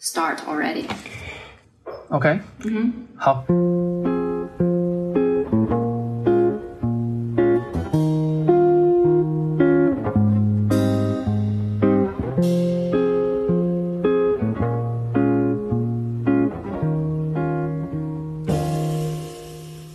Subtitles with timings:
[0.00, 0.84] start already.
[2.08, 2.92] OK，嗯哼。
[3.16, 3.44] 好。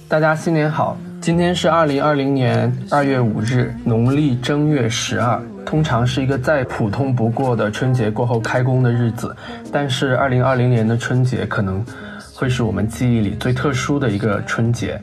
[0.08, 0.96] 大家新年好！
[1.20, 9.35] 今天是二零二零年二月五日，农历正月十二，通常是一个再普通不过的春节过后开工的日子。
[9.78, 11.86] 但是二零二零年的春节可能
[12.34, 14.98] 会是我们记忆里最特殊的一个春节。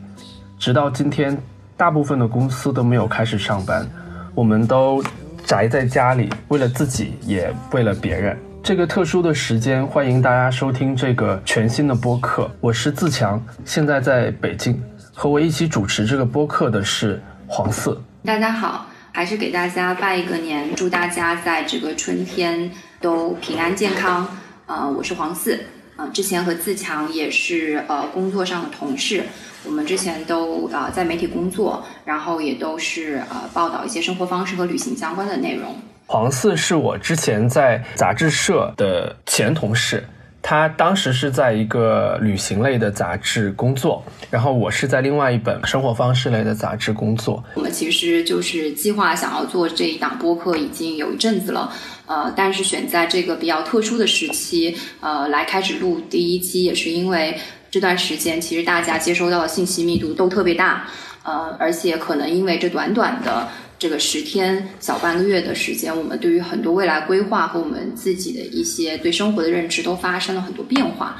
[0.59, 1.37] 直到今天，
[1.77, 3.87] 大部分的公司都没有开始上班，
[4.35, 5.05] 我们都
[5.45, 8.35] 宅在家里，为了自己，也为了别人。
[8.63, 12.51] 这个特殊的时间，欢迎大家收听这个全新的播客。
[12.59, 14.83] 我是自强，现在在北京。
[15.13, 18.01] 和我一起主持这个播客的是黄四。
[18.25, 22.71] 大家好，还是给大家拜一个年，祝大家在这个春天
[23.03, 24.27] 都平安健康。
[24.73, 25.61] 呃，我是黄四，
[25.97, 29.23] 呃，之前和自强也是呃工作上的同事，
[29.67, 35.77] 我们之前都呃在媒体工作，然后也都是呃报道一些生活方式和旅行相关的内容。
[36.07, 40.03] 黄四是我之前在杂志社的前同事。
[40.43, 47.43] 他当时是在一个旅行类的杂志工作，然后我是在另外一本生活方式类的杂志工作。
[47.55, 51.73] 我们其实就是计划想要做这一档播客已经有一阵子了，
[52.07, 57.39] 呃，但是选在这个比较特殊的时期，呃，来开始录第一期，也是因为
[57.71, 60.89] 这段时间其实大家接收到的信息密度都特别大，
[61.23, 63.49] 呃，而且可能因为这短短的。
[63.83, 71.17] 这个十天小半个月的时间，我们对于很多未来规划和我们自己的一些对生活的认知都发生了很多变化。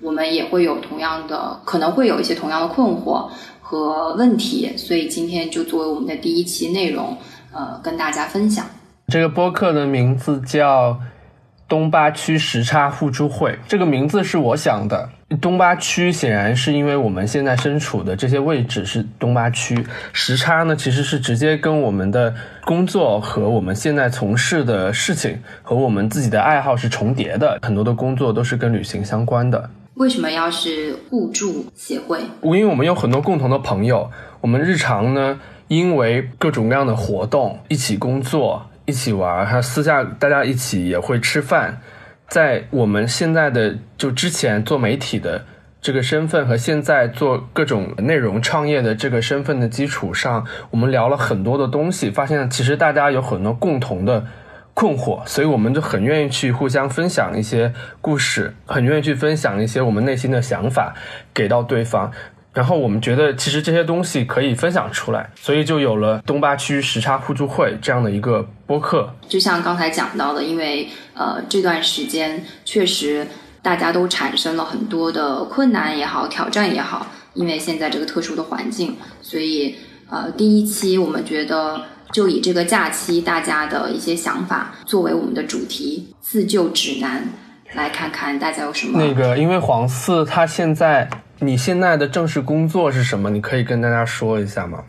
[0.00, 3.28] 我们也会有同样的，可能会有一些同样的困惑
[3.60, 7.14] 和问题，所以今天就作为我们的第一期内容，
[7.52, 8.64] 呃，跟大家分享。
[9.08, 10.98] 这个播客的名字叫。
[11.68, 15.10] 东八区时差互助会这个名字是我想的。
[15.40, 22.32] 东八区显然是因为我们现在身处的这些位置是东八区，时差呢其实是直接跟我们的
[22.64, 27.58] 工作和我们现在从事的事情和我们自己的爱好是重叠的。
[27.62, 29.68] 很多的工作都是跟旅行相关的。
[29.94, 32.20] 为什么要是互助协会？
[32.42, 34.08] 因为我们有很多共同的朋友，
[34.40, 38.64] 我们日常呢因为各种各样的活动一起工作。
[38.86, 41.80] 一起玩，还有私下大家一起也会吃饭。
[42.28, 45.44] 在我们现在的就之前做媒体的
[45.80, 54.24] 这个身份和现在做各种内容创业的这个身份的基础上，我们聊了很多的东西，发现其实大家有很多共同的
[54.74, 60.94] 困惑，所以我们就很愿意去互相分享一些故事，很愿意去分享一些我们内心的想法
[61.32, 62.10] 给到对方。
[62.56, 69.14] 然后我们觉得，其实这些东西可以分享出来，所以就有了东八区时差互助会这样的一个播客。
[69.28, 73.26] 就像刚才讲到的，因为呃这段时间确实
[73.60, 79.76] 大家都产生了很多的困难也好，挑战也好，因为现在这个特殊的环境，所以
[80.08, 81.78] 呃第一期我们觉得
[82.10, 87.28] 就以这个假期大家的一些想法作为我们的主题自救指南，
[87.74, 88.98] 来看看大家有什么。
[88.98, 91.06] 那个，因为黄四他现在。
[91.40, 93.28] 你现在的正式工作是什么？
[93.28, 94.82] 你可以跟大家说一下吗？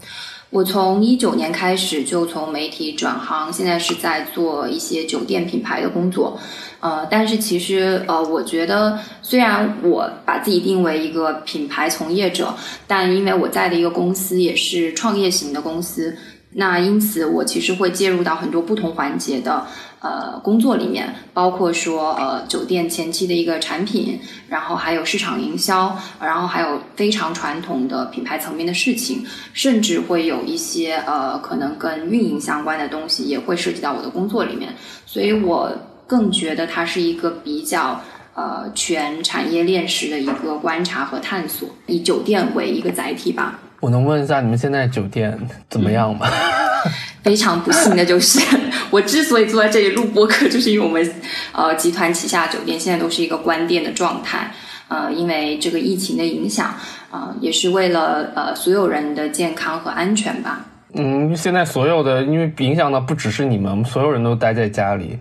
[0.49, 6.39] 我从一九年开始就从媒体转行，现在是在做一些酒店品牌的工作。
[6.79, 12.55] 呃，但是其实呃，我觉得虽然我把自己定为一个品牌从业者，
[12.87, 16.15] 但因为我在的一个公司也是创业型的公司，
[16.59, 19.65] 那因此我其实会介入到很多不同环节的。
[19.99, 34.71] 呃，工作里面包括说，呃，酒店前期的一个产品，然后还有市场营销，然后还有非常传统的品牌层面的事情，甚至会有一些呃，可能跟运营相关的东西也会涉及到我的工作里面。
[35.07, 35.71] 所以我
[36.05, 37.99] 更觉得它是一个比较
[38.35, 43.59] 呃全产业链式的一个观察和探索，以酒店为一个载体吧。
[43.79, 45.37] 我能问一下你们现在酒店
[45.69, 46.27] 怎么样吗？
[47.23, 48.39] 非常不幸的就是，
[48.89, 51.13] 我之所以坐在这里录播客，就是因为我们
[51.51, 54.51] 呃集团旗下酒店现在都是一个关店的状态。
[54.87, 56.73] 呃，因为这个疫情的影响，
[57.11, 60.65] 啊，也是为了呃所有人的健康和安全吧。
[60.93, 65.19] 嗯，现在所有的因为影响的不只是你们，我们所有人都待在家里。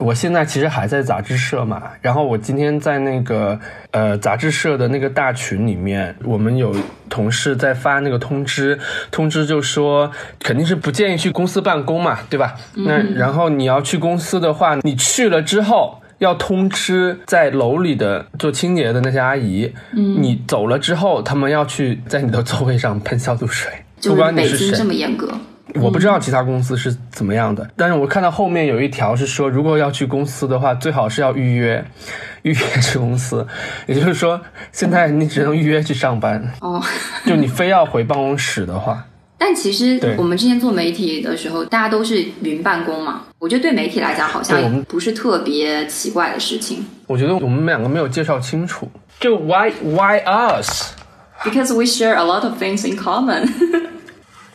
[0.00, 3.60] 我现在其实还在杂志社嘛，然后我今天在那个
[3.90, 6.74] 呃杂志社的那个大群里面，我们有
[7.10, 8.78] 同事在发那个通知，
[9.10, 10.10] 通知就说
[10.42, 12.54] 肯定是不建议去公司办公嘛，对吧？
[12.74, 25.30] 那然后你要去公司的话，你去了之后要通知在楼里的做清洁的那些阿姨，你走了之后，他们要去在你的座位上喷消毒水，就北京这么严格。
[25.74, 31.84] 我不知道其他公司是怎么样的，但是我看到后面有一条是说，如果要去公司的话，最好是要预约，
[32.42, 33.46] 预约去公司。
[33.86, 34.40] 也就是说，
[34.72, 36.42] 现在你只能预约去上班。
[36.60, 36.82] 哦，
[37.26, 39.04] 就你非要回办公室的话。
[39.38, 48.86] 但其实我们之前做媒体的时候，大家都是云办公嘛，我觉得对媒体来讲好像不是特别奇怪的事情我觉得我们两个没有介绍清楚，
[49.18, 53.48] 就 why why us？，because we share a lot of things in common。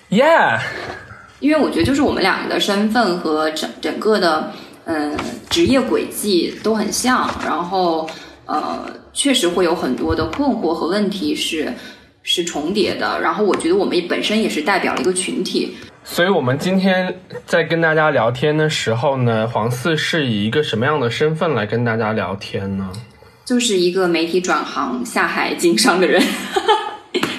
[0.08, 0.62] Yeah，
[1.40, 4.52] 因为我觉得就是我们两个的身份和整整个的
[4.86, 5.18] 嗯
[5.50, 8.10] 职业轨迹都很像，然后
[8.46, 11.74] 呃确实会有很多的困惑和问题是
[12.24, 13.20] 是重叠的。
[13.22, 22.92] 然后我觉得我们本身也是代表了一个群体，所以我们今天在跟大家聊天的时候呢，黄四是以一个什么样的身份来跟大家聊天呢？
[23.46, 26.20] 就是一个媒体转行下海经商的人，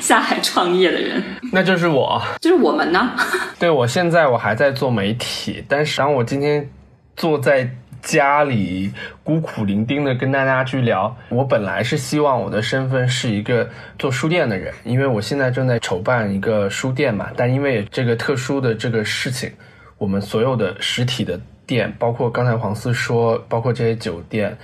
[0.06, 1.20] 下海创业的人，
[1.50, 2.22] 那就是我。
[2.40, 3.10] 就是我们呢。
[3.58, 6.70] 对我现在我还在做媒体，但是当我今天
[7.16, 7.68] 坐在
[8.00, 8.92] 家里
[9.24, 13.68] 孤苦伶仃的跟大家去聊，我本来是希望我的身份是一个
[13.98, 19.50] 做书店的人，因为我现在正在筹办一个书店嘛，但因为这个特殊的这个事情，
[19.98, 21.36] 我们所有的实体的
[21.66, 24.56] 店，包括刚才黄思说，包括这些酒店。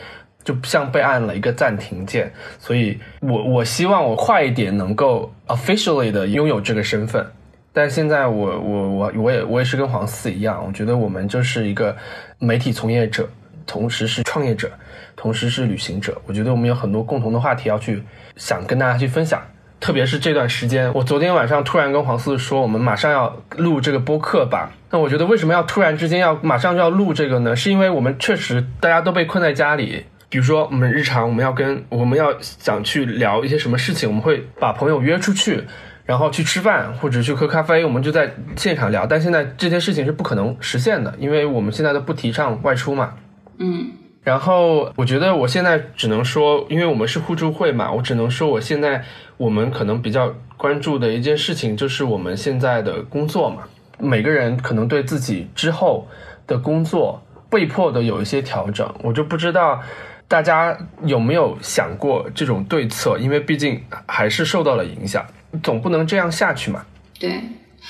[0.44, 7.24] 就像被按了一个暂停键，所以我我希望我快一点能够 officially 的拥有这个身份，
[7.72, 11.96] 但现在我我我我也我也是跟黄四一样，我觉得我们就是一个
[12.38, 13.28] 媒体从业者，
[13.66, 14.70] 同时是创业者，
[15.14, 16.20] 同时是旅行者。
[16.26, 18.02] 我觉得我们有很多共同的话题要去
[18.36, 19.40] 想跟大家去分享。
[19.78, 24.70] 特别是这段时间，我昨天晚上突然跟黄四说，我们马上要录这个播客吧。
[24.90, 27.56] 那我觉得为什么要突然之间要马上就要录这个呢？
[27.56, 30.04] 是因为我们确实大家都被困在家里。
[30.32, 35.62] 比如说，我们日常我们要跟我们要想去聊一些什么事情，我们会把朋友约出去，
[36.06, 39.04] 然后去吃饭或者去喝咖啡，我们就在现场聊。
[39.04, 43.12] 但现在这件事情是不可能实现的，因为我们现在都不提倡外出嘛。
[43.58, 43.90] 嗯，
[44.24, 49.04] 然后我觉得我现在只能说，因为我们是互助会嘛，我只能说我现在
[49.36, 53.64] 我们可能比较关注的一件事情就是我们现在的工作嘛。
[53.98, 56.08] 每个人可能对自己之后
[56.46, 59.82] 的工作被迫的有一些调整，我就不知道。
[60.28, 60.74] 大家
[61.04, 63.18] 有没有想过这种对策？
[63.18, 65.22] 因为毕竟还是受到了影响，
[65.62, 66.82] 总不能这样下去嘛，
[67.18, 67.38] 对，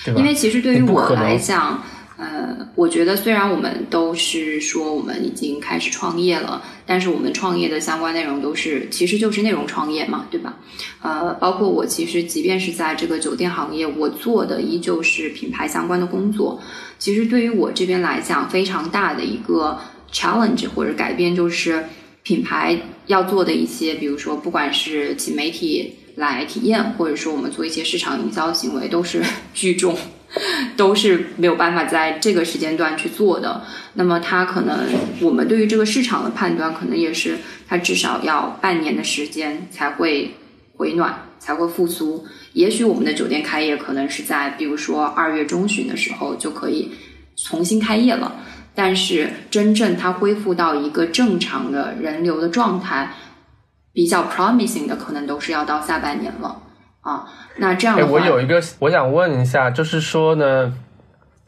[0.04, 0.20] 对吧？
[0.20, 1.80] 因为其实对于我来讲，
[2.16, 10.56] 呃，我觉得虽然我们都是说我们已经开始创业了，但是我们创业的相关内容都是其实就是内容创业嘛，对吧？
[11.00, 16.60] 呃，包括我其实即便是在这个酒店行业，我做的依旧是品牌相关的工作。
[16.98, 19.78] 其实对于我这边来讲，非常大的一个
[20.12, 21.84] challenge 或者改变就是。
[22.22, 29.22] 品牌要做的一些，比如说，不管是请媒体来体验，或者说我们做一些市场营销行为，都是
[29.52, 29.96] 聚众，
[30.76, 33.64] 都是没有办法在这个时间段去做的。
[33.94, 34.78] 那么，它可能
[35.20, 40.34] 我们对于这个市场的判断，可能也是它至少要半年的时间才会
[40.76, 42.24] 回暖，才会复苏。
[42.52, 46.92] 也许我们的酒店开业可能是在，比如说二月中旬的时候就可以
[47.36, 48.36] 重新开业了。
[48.74, 53.10] 但是真正它恢复到一个正常的人流的状态，
[53.92, 56.62] 比较 promising 的，可能都是要到下半年了
[57.02, 57.24] 啊。
[57.56, 60.72] 那这样哎，的话，我有一个，我想问一下，就是说呢，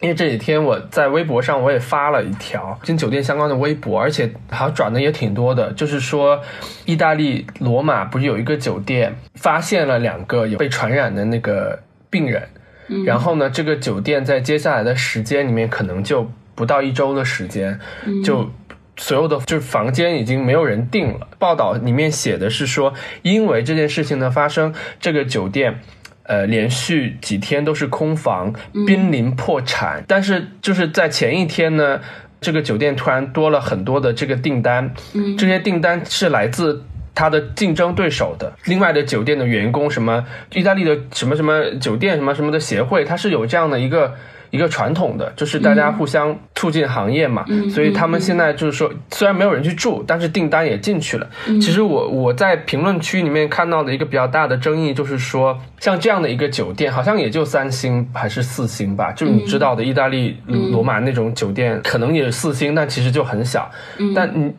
[0.00, 6.38] 因为这几天我在微博上我也发了一条跟酒店相关的微博，而且好像转的也挺多的，就是说，
[6.84, 12.46] 意大利罗马不是有一个酒店发现了两个有被传染的那个病人，
[12.88, 18.50] 嗯然后呢，这个酒店在接下来的时间里面可能就不到一周的时间，嗯就
[18.96, 21.28] 所有的就是房间已经没有人订了。
[21.38, 25.80] 报道里面写的是说，因为这件事情的发生，这个酒店。
[26.26, 28.50] 呃，连续几天都是空房，
[28.86, 30.02] 濒临破产。
[30.08, 32.00] 但是就是在前一天呢，
[32.40, 36.82] 这个酒店突然多了很多的这个订单，嗯这些订单是来自
[37.14, 44.14] 他的竞争对手的另外的酒店的员工，什么意大利的什么什么酒店什么什么的协会，它是有这样的一个
[44.50, 47.44] 一个传统的，就是大家互相促进行业嘛。
[47.48, 51.26] 嗯所以他们现在就是说，虽然没有人去住，但是订单也进去了。
[51.48, 63.70] 嗯其实我我在评论区里面看到的一个比较大的争议，就是说，像这样的一个酒店，好像也就三星还是四星吧，就是你知道的意大利罗马那种酒店，可能也四星，但其实就很小。
[64.14, 64.52] 但你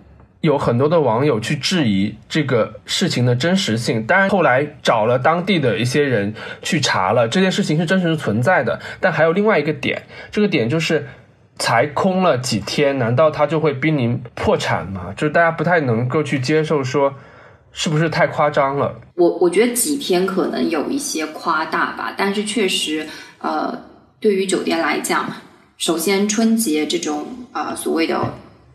[0.46, 8.80] 有很多的网友去质疑这个事情的真实性，当然后来找了当地的一些人去查了，这件事情是真实存在的。
[9.00, 11.08] 但还有另外一个点，这个点就是
[11.58, 15.14] 才空了几天，难道它就会濒临破产吗？
[15.18, 17.14] 就是大家不太能够去接受说。
[17.78, 18.96] 是不是太夸张了？
[19.16, 23.06] 我我觉得几天可能有一些夸大吧，但是确实，
[23.40, 23.78] 呃，
[24.22, 25.30] 对于酒店来讲，
[25.78, 28.18] 首先春节这种呃所谓的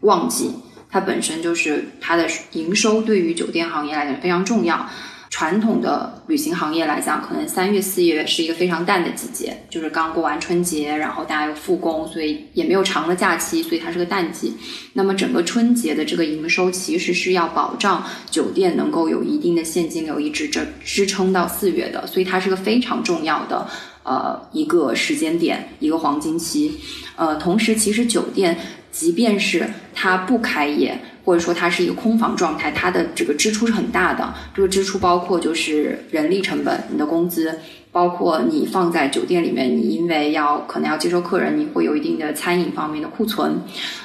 [0.01, 0.55] 旺季，
[0.91, 4.89] 它本身就是它的营收对于酒店行业来讲非常重要。
[5.33, 14.53] 传统的旅行行业来讲，可能三月四月是一个非常淡的季节，就是刚过完春节，然后大家又复工，所以也没有长的假期，所以它是个淡季。
[14.93, 23.65] 那么整个春节的这个营收其实是要保障酒店能够有一定的现金流一直支支撑到四月的，所以它是个非常重要的
[24.03, 26.77] 呃一个时间点，一个黄金期。
[27.15, 28.59] 呃，同时其实酒店
[28.91, 30.99] 即便是它不开业。
[31.23, 34.35] 或者说它是一个空房状态，它的这个支出是很大的。
[34.55, 37.57] 这个支出包括就是人力成本，你的工资，
[37.93, 43.61] 包括你放在酒店里面，你因为要可能要接收客人，你会有一定的餐饮方面的库存，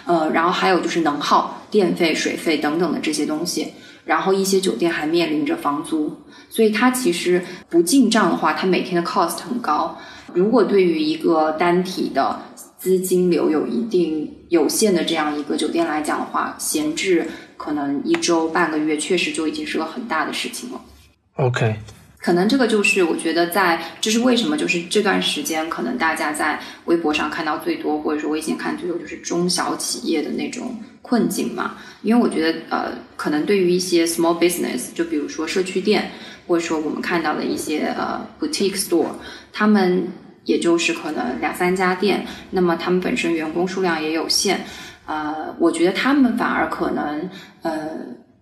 [0.05, 3.73] 呃，然后还有就是能耗、电费、水费等等的这些东西。
[4.03, 6.17] 然后一些酒店还面临着房租，
[6.49, 9.97] 所以它其实不进账的话，它每天的 cost 很高。
[10.33, 12.39] 如果对于一个单体的
[12.85, 17.27] 资金流有一定有限的这样一个酒店来讲的话，闲置
[17.57, 20.79] 可能一周半个月，确实就已经是个很大的事情了。
[21.37, 21.77] OK，
[22.19, 31.77] 可能这个就是我觉得在这是为什么，就是这段时间可能大家在微博上看到最多，或者说微信看最多，就是中小企业的那种困境嘛。
[32.03, 36.11] 因为我觉得呃，可能对于一些 small business，就比如说社区店，
[36.45, 39.07] 或者说我们看到的一些呃 boutique store，
[39.51, 40.07] 他们。
[40.45, 44.61] 也就是可能两三家店，那么他们本身员工数量也有限，
[45.05, 47.29] 呃，我觉得他们反而可能
[47.63, 47.89] 呃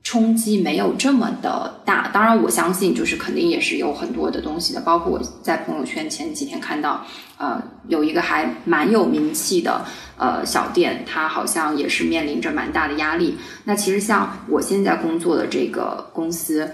[0.04, 2.10] 冲击没有这么的大。
[2.14, 7.06] 当然，我相信就是肯定也是有很多的东西的，包括我在朋友圈前几天看到，
[7.38, 9.84] 呃，有一个还蛮有名气的
[10.18, 13.38] 呃小店，它好像也是面临着蛮大的压力。
[13.64, 16.70] 那其实像我现在工作的这个公司。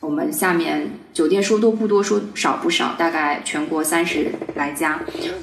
[0.00, 5.00] 我们下面酒店说多不多，说少不少，大概全国三十来家。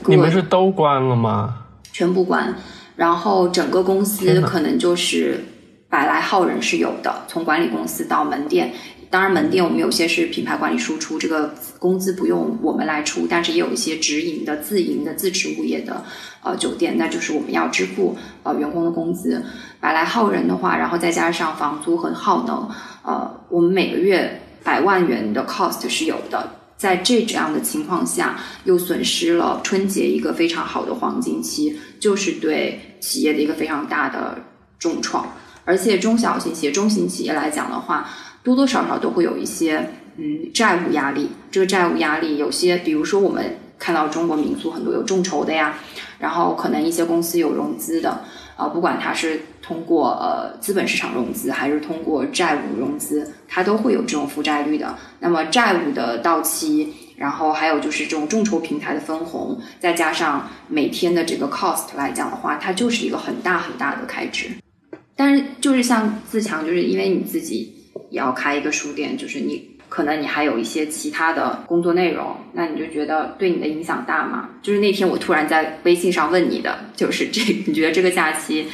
[0.08, 1.66] 你们是都关了吗？
[1.92, 2.56] 全部关，
[2.96, 5.44] 然后整个公司可能就是
[5.90, 8.72] 百来号人是有的，从管理公司到门店。
[9.10, 16.02] 当然，门店我们有些是品牌管理输出，这个工资不用我们来出，但是也有一些直营的、自营的、自持物业的
[16.42, 19.44] 呃酒店，那就是我们要支付呃员工的工资。
[19.82, 22.70] 百来号人的话，然后再加上房租和耗能，
[23.04, 24.40] 呃，我们每个月。
[24.66, 34.40] 百万元的 cost 是有的，在这这样的情况下，又损失了春节一个非常好的黄金期，就是对企业的一个非常大的
[34.80, 35.26] 重创。
[35.66, 38.10] 而且中小型企业、中型企业来讲的话，
[38.44, 41.30] 多多少少都会有一些嗯债务压力。
[41.52, 45.78] 这个债务压力有些，比如说我们看到中国民宿很多有众筹的呀，
[46.18, 48.26] 然后可能一些公司有融资的。
[48.56, 54.96] 啊，不管它是通过呃资本市场融资，还是通过债务融资，它都会有这种负债率的。
[55.20, 64.48] 那么债务的到期，然后还有就是这种众筹平台的分红，再加上每天的这个 cost 来讲的话，它就是一个很大很大的开支。
[65.16, 67.74] 但是就是像自强，就是因为你自己
[68.10, 69.75] 也要开一个书店，就是你。
[69.90, 74.50] 可能你还有一些其他的工作内容，那你就觉得对你的影响大吗？
[74.62, 78.68] 就是那天我突然在微信上问你的，就是这， 你觉得这个假期？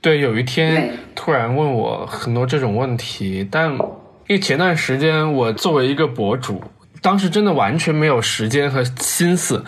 [0.00, 6.62] 对，有一天突然问我很多这种问题，但因为前段时间我作为一个博主，
[7.00, 9.64] 当时真的完全没有时间和心思。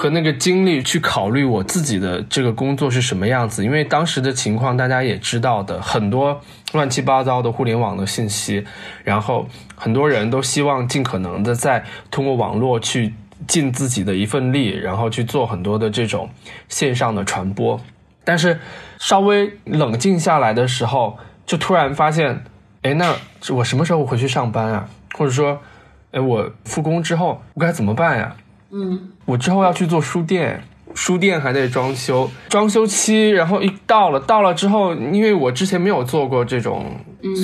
[0.00, 6.40] 和那个精力去考虑我自己的这个工作是什么样子，因为当时的情况大家也知道的，很多
[6.72, 8.64] 乱七八糟的互联网的信息，
[9.04, 13.12] 然后很多人都希望尽可能的在通过网络去
[13.46, 16.30] 尽自己的一份力，然后去做很多的这种
[16.70, 17.78] 线上的传播。
[18.24, 18.58] 但是
[18.98, 22.42] 稍微冷静下来的时候，就突然发现，
[22.80, 23.14] 哎，那
[23.50, 24.88] 我什么时候回去上班啊？
[25.18, 25.60] 或者说，
[26.12, 28.34] 哎，我复工之后我该怎么办呀？
[28.72, 30.62] 嗯，我之后要去做书店，
[30.94, 36.86] 书店还得装修，装修期，然后一到了，到了之后，因为我之前没有做过这种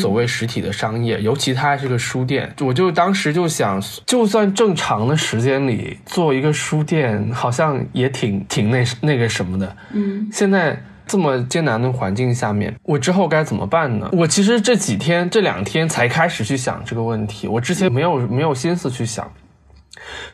[0.00, 9.76] 所谓实体的商业，尤其它还是个书店，我就当时就想，就算正常的时间里做一个书店，好像也挺挺那那个什么的。
[9.92, 14.08] 嗯，现在这么艰难的环境下面，我之后该怎么办呢？
[14.12, 19.28] 我其实这几天这两天才开始去想这个问题，我之前没有没有心思去想。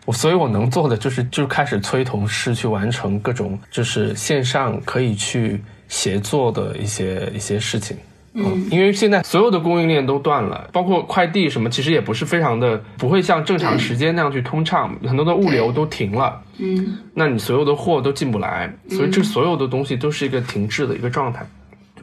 [0.05, 7.97] 我所以，我能做的就是就开始催同事去完成各种就是线上可以去协作的一些一些事情。
[8.35, 16.41] 嗯，因为现在所有的供应链都断了，包括快递什么，其实也不是非常的不会像正常时间那样去通畅，很多的物流都停了。
[16.57, 21.47] 嗯，那你所有的货都进不来，所以这所有的东西都是一个停滞的一个状态。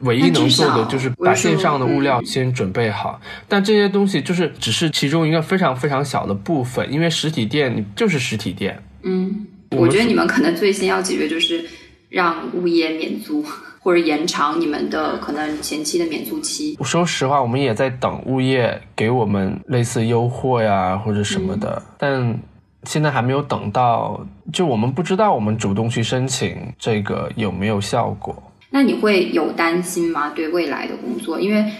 [0.02, 11.64] 唯一能做的就是把线上的物料先准备好，但这些东西就是只是其中一个非常非常小的部分，因为实体店你就是实体店，嗯，我觉得你们可能最先要解决就是
[12.08, 13.44] 让物业免租。
[13.82, 16.76] 或者延长你们的可能前期的免租期。
[16.84, 22.38] 说实话，我们也在等物业给我们类似优惠啊或者什么的，但
[22.82, 24.20] 现在还没有等到。
[24.52, 28.49] 就我们不知道我们主动去申请这个有没有效果。
[28.70, 30.30] 那你会有担心吗？
[30.30, 31.72] 对未来的工作，因为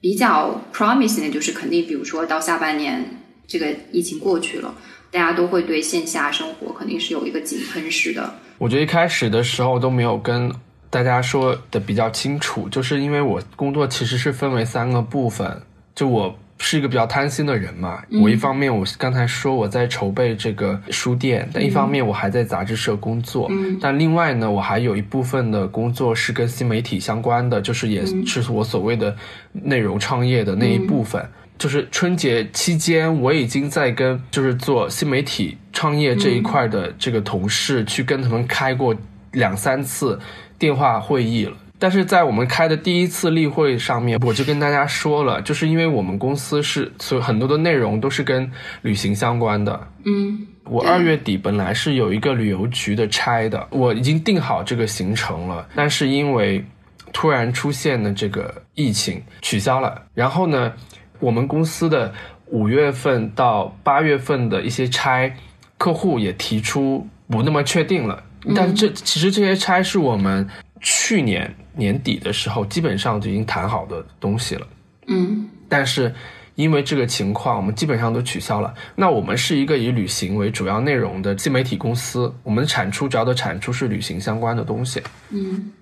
[0.00, 3.04] 比较 promising 的就是肯定，比如说到下半年
[3.46, 4.74] 这个疫情过去了，
[5.10, 8.34] 大家都会对线下生活肯定是有一个井喷式的。
[8.58, 10.52] 我觉得一开始的时候都没有跟。
[10.88, 15.60] 大家说的比较清楚，就是因为我工作其实是分为三个部分，
[15.96, 18.02] 就我是一个比较贪心的人嘛。
[18.22, 23.50] 我一方面我刚才说我在筹备这个书店，但一方面我还在杂志社工作。
[23.80, 29.14] 但另外呢，我还有一部分的工作是跟新媒体相关的，就是也是我所谓的
[29.52, 31.24] 内容创业的那一部分。
[31.58, 38.94] 就是春节期间，我已经在跟就是做新媒体创业这一块的这个同事去跟他们开过
[39.32, 40.18] 两三次。
[40.58, 48.50] 电话会议了，但是在我们开的第一次例会上面，我就跟大家说了，就是因为我们公司是所很多的内容都是跟
[48.82, 49.88] 旅行相关的。
[50.04, 56.64] 嗯，我二月底本来是有一个旅游局的差的，我已经定好这个行程了，但是因为
[57.12, 60.02] 突然出现的这个疫情取消了。
[60.14, 60.72] 然后呢，
[61.20, 62.12] 我们公司的
[62.46, 65.30] 五月份到八月份的一些差，
[65.76, 68.22] 客户也提出不那么确定了。
[68.54, 70.48] 但这其实这些差是我们
[70.80, 74.66] 去年年底的时候基本上就已经谈好的东西了，
[75.06, 76.14] 嗯，但是
[76.54, 78.74] 因为这个情况，我们基本上都取消了。
[78.94, 85.72] 那我们是一个以旅行为主要内容的新媒体公司，我们的产出主要的产出是旅行相关的东西，嗯，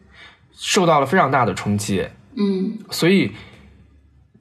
[0.53, 3.33] 受到了非常大的冲击，嗯，所以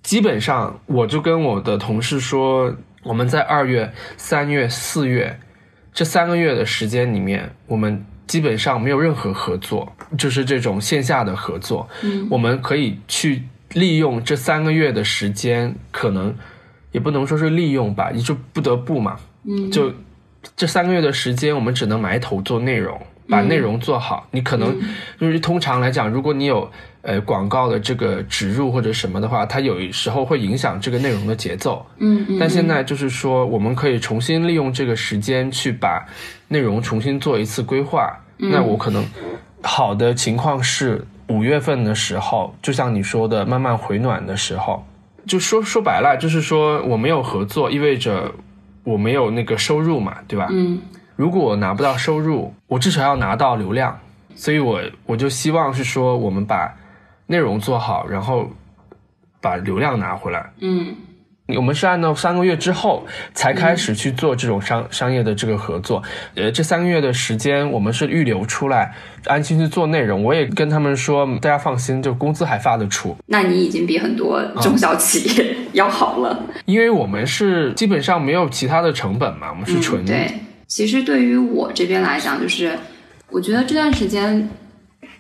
[0.02, 5.40] 基本上我就跟我的同事说，我们在二月、三月、四月
[5.94, 8.06] 这三个月的时间里面，我们。
[8.28, 11.88] 基本上没有任何合作，就是这种线下的合作。
[12.04, 16.34] 嗯，我们可以去利用这三个月的时间，可能
[16.92, 19.18] 也不能说是利用吧，你就不得不嘛。
[19.46, 19.92] 嗯，就
[20.56, 24.28] 这三个月的时间，我们只能埋头做内容，把内容做好。
[24.32, 24.80] 你可能
[25.20, 26.72] 就是通常来讲，如果你有
[27.04, 31.86] 呃广告的这个植入或者什么的话，它有时候会影响这个内容的节奏。
[32.00, 32.40] 嗯嗯。
[32.40, 36.04] 但现在就是说，我们可以重新利用这个时间去把。
[36.50, 39.04] 内容重新做一次规划，那我可能
[39.64, 44.86] 好的情况是五月份的时候，就像你说的，慢慢回暖的时候，
[45.26, 48.32] 就说说白了，就是说我没有合作，意味着
[48.84, 50.48] 我没有那个收入嘛，对吧？
[50.52, 50.80] 嗯，
[51.16, 53.98] 如果我拿不到收入，我至少要拿到流量，
[54.36, 56.72] 所以我我就希望是说我们把
[57.28, 58.50] 内容做好，然后
[59.42, 60.52] 把流量拿回来。
[60.60, 60.96] 嗯。
[61.58, 66.02] 我们是按照三个月之后才开始去做这种商商业的这个合作，
[66.36, 70.24] 呃，这三个月的时间我们是预留出来，安心去做内容。
[70.24, 73.14] 我也跟他们说，大家放心，就工资还发得出。
[73.26, 80.32] 那你已经比很多中小企业要好了，因为我们是基本上没有其他的成本嘛，我们是纯对。
[80.68, 82.72] 其实对于我这边来讲，就是
[83.30, 84.50] 我觉得这段时间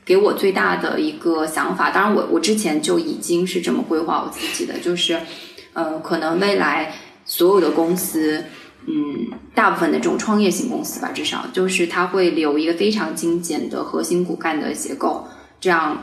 [0.05, 5.19] 给我最大的一个想法，当然我我之前就已经是这么规划我自己的，就是。
[5.75, 6.93] 嗯，可能未来
[7.25, 8.43] 所有的公司，
[8.85, 15.27] 嗯，大部分的这种创业型公司吧，至少就是它会留一个非常精简的核心骨干的结构，
[15.59, 15.97] 这样，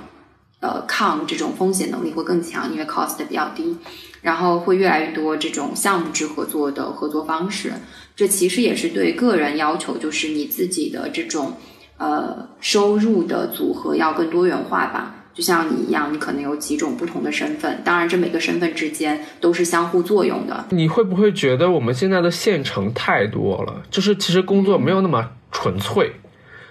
[0.58, 3.76] 呃，抗这种风险能力会更强，因为 cost 比较低，
[4.22, 7.72] 然后会越来越多这种项目制合作的合作方式，
[8.16, 11.52] 这其实也是对个人要求，就是你自己的这种
[12.00, 15.14] 呃收入的组合要更多元化吧。
[15.32, 20.64] 就像你一样，你可能有几种不同的身份，当然这每个身份之间都是相互作用的。
[20.70, 23.82] 你会不会觉得我们现在的县城太多了？
[23.90, 26.12] 就是其实工作没有那么纯粹。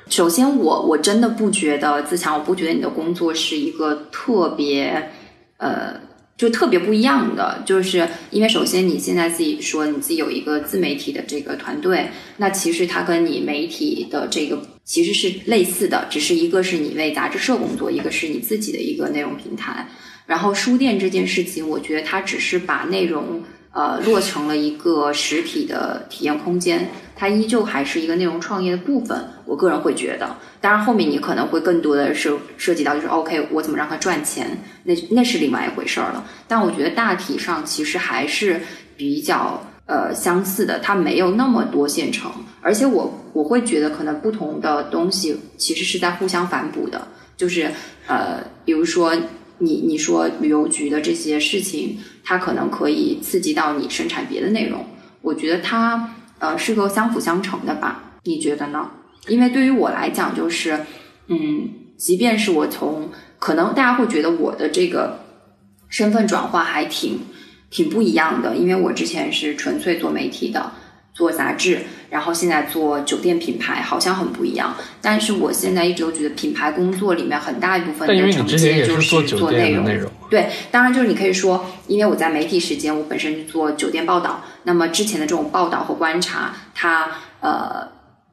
[0.10, 5.10] 首先，我我真的不觉得自强，我不觉得你的工作是一个特别
[5.58, 6.09] 呃。
[6.40, 19.86] 就特别不一样的，就是因为首先你现在自己说你自己有一个自媒体的这个团队，那其实它跟你媒体的这个其实是类似的，只是一个是你为杂志社工作，一个是你自己的一个内容平台。
[20.28, 23.44] 然后书店这件事情，我觉得它只是把内容。
[23.72, 29.24] 呃，落成了一个实体的体验空间，它依旧还是一个内容创业的部分。
[29.46, 36.26] 我个人会觉得，当然后面你可能会更多的是涉及到，就是 OK，我怎么让它赚钱，那那是另外一回事儿了。
[36.48, 38.60] 但我觉得大体上其实还是
[38.98, 47.72] 比较呃相似的，它没有那么多现成，而且我我会觉得可能不同的东西其实是在互相反哺的，就是
[48.08, 49.16] 呃，比如说。
[49.62, 52.00] 你你说旅游局的这些事情，
[52.30, 54.86] 它可能可以刺激到你生产别的内容。
[55.22, 58.04] 我觉得它呃是个相辅相成的吧？
[58.24, 58.88] 你觉得呢？
[59.28, 60.80] 因为对于我来讲，就是
[61.26, 65.22] 嗯，即便是我从可能大家会觉得我的这个
[65.88, 67.20] 身份转化还挺
[67.72, 70.72] 挺不一样的，因为我之前是纯粹做媒体的。
[71.20, 74.74] 做杂志，然后现在做酒店品牌，好像很不一样。
[75.02, 80.10] 但是我现在一直都觉得品牌工作里面很大一部分的承接就是做内容。
[80.30, 87.86] 对，当然就是你可以说，因为我在媒体时间，我本身做酒店报道，那么之前的这种报道和观察，它呃，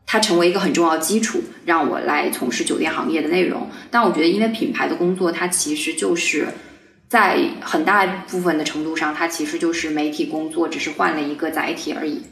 [0.07, 3.69] 它成为一个很重要的基础，让我来从事酒店行业的内容。
[3.91, 6.47] 但我觉得，因为品牌的工作，它其实就是
[7.09, 12.23] 在很大一部分的程度上，它其实就是媒体工作，只是换了一个载体而已。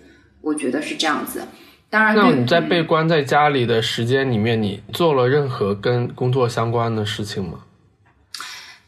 [0.45, 1.43] 我觉得是这样子，
[1.89, 2.15] 当然。
[2.15, 7.61] 那你在被关在家里的时间里面，你做了任何跟工作相关的事情吗？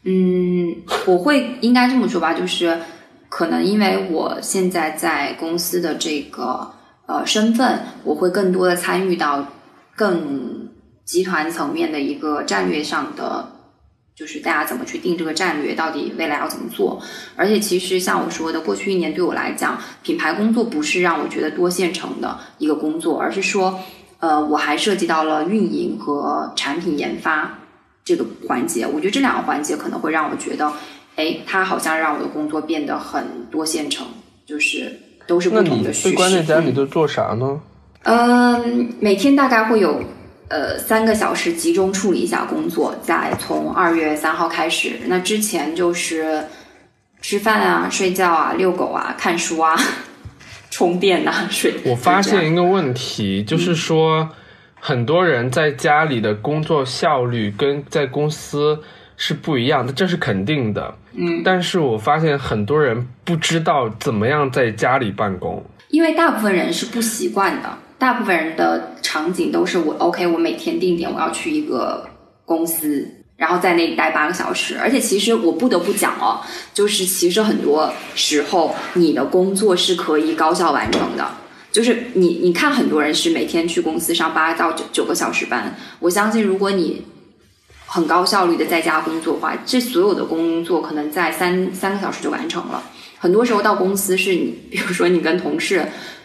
[0.03, 0.75] 嗯，
[1.07, 2.79] 我会应该这么说吧，就是
[3.27, 6.71] 可能因为我现在在公司的这个
[7.07, 9.45] 呃身份，我会更多的参与到
[9.95, 10.69] 更
[11.03, 13.56] 集团层面的一个战略上的。
[14.17, 16.99] 就是大家怎么去定这个战略，到底未来要怎么做？
[17.35, 23.79] 而且其实像我说的，过去一年对我来讲，品牌工作不是让我觉得多线程的一个工作，而是说，
[24.19, 27.59] 呃，我还涉及到了运营和产品研发
[28.03, 28.87] 这个环节。
[28.87, 30.73] 我觉得这两个环节可能会让我觉得，
[31.15, 34.07] 哎，它好像让我的工作变得很多线程，
[34.47, 34.91] 就是
[35.27, 36.09] 都是不同的叙事。
[36.09, 37.61] 被关键家你都做啥呢？
[38.01, 40.01] 嗯，每天大概会有。
[40.49, 44.93] 呃，三个小时集中处理一下工作，再从二月三号开始。
[45.07, 46.43] 那之前就是
[47.21, 49.75] 吃饭啊、睡觉啊、遛狗啊、看书啊、
[50.71, 51.73] 充电呐、睡。
[51.83, 54.29] 我发现一个问题，就是说
[54.79, 58.79] 很多人在家里的工作效率跟在公司
[59.17, 60.95] 是不一样的，这是肯定的。
[61.13, 67.77] 嗯，但是我发现很多人不知道怎么样在家里办公，因为大部分人是不习惯的。
[67.99, 72.07] 大部分人的场景都是我 OK，我每天定点我要去一个
[72.45, 74.77] 公司，然后在那里待八个小时。
[74.79, 76.39] 而且其实我不得不讲哦，
[76.73, 81.27] 就是其实很多时候你的工作是可以高效完成的。
[81.71, 87.03] 就是你你看很多人是每天去公司上八到九九个小时班，我相信如果你
[87.85, 92.83] 很高效率的在家工作的话，这所有的工作可能在三三个小时就完成了。
[93.17, 95.83] 很多时候到公司是你，比如说你跟同事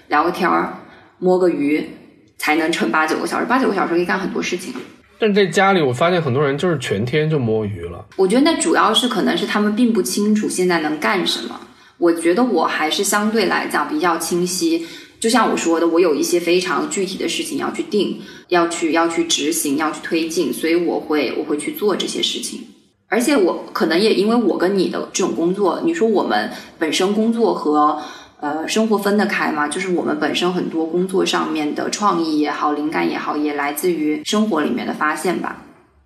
[0.09, 0.79] 聊个天儿。
[1.23, 1.89] 摸个鱼
[2.37, 4.75] 才能撑八九个小时，八九个小时可以干很多事情。
[5.21, 8.05] 但在家里，我发现很多人就是全天就摸鱼了。
[8.17, 11.61] 我觉得那主要是可能是他们并不清楚现在能干什么。
[11.99, 14.85] 我觉得我还是相对来讲比较清晰。
[15.21, 22.61] 就像我说的，我有一些非常具体的事情要去定，要去要去执行，要去推进，所以我会我会去做这些事情。
[23.07, 28.03] 而且我可能也因为我跟你的这种工作，你说我们本身工作和。
[28.42, 29.68] 呃，生活分得开吗？
[29.68, 35.62] 就是我们本身很多工作上面的创意也好，灵感也好，也来自于生活里面的发现吧。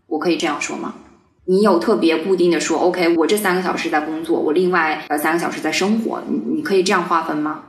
[0.07, 0.93] 我可以这样说吗？
[1.47, 7.63] 你有特别固定的说，OK，我这三个小时在工作，我另外呃三个小时在生活，你你可以这样划分吗？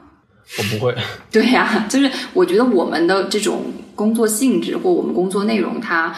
[0.57, 0.93] 我不会。
[1.31, 6.13] 对呀，就是我觉得我们的这种工作性质或我们工作内容，它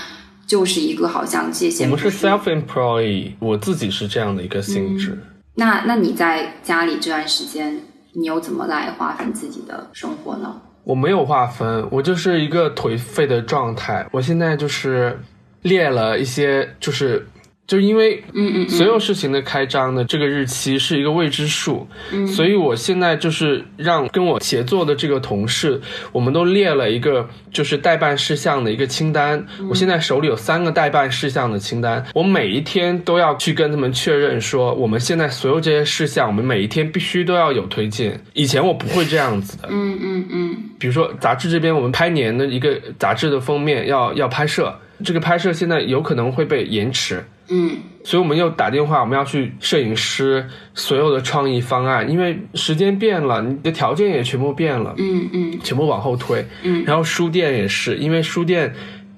[0.47, 1.88] 就是一个好像界限。
[1.88, 5.15] 我们是 self-employed，我自己是这样的一个性质。
[5.53, 7.79] 那那你在家里这段时间？
[8.13, 10.62] 你又怎么来划分自己的生活呢？
[10.84, 14.08] 我没有划分，我就是一个颓废的状态。
[14.12, 15.19] 我现在就是
[15.62, 17.28] 列了一些，就是。
[17.69, 25.79] 就因为，嗯嗯，所有事情的开张的这个日期是一个未知数，嗯，所以我现在就是让跟我协作的这个同事，
[26.12, 29.45] 我们都列了一个就是代办事项的一个清单。
[29.69, 38.12] 我现在手里有三个代办事项的清单，我每一天都要去跟他们确认说，我们现在所有这些事项，我们每一天必须都要有推进。
[38.34, 40.58] 以前我不会这样子的，嗯嗯嗯。
[40.79, 47.23] 比如说杂志这边，我们拍年的一个杂志的封面要要拍摄，这个拍摄现在有可能会被延迟。
[47.51, 58.71] 嗯，所以我们又打电话，我们要去摄影师所有的创意方案，因为时间变了，你的条件也全部变了，嗯嗯，全部往后推，嗯，然后书店也是，因为书店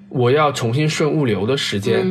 [0.07, 2.05] 我要重新顺物流的时间，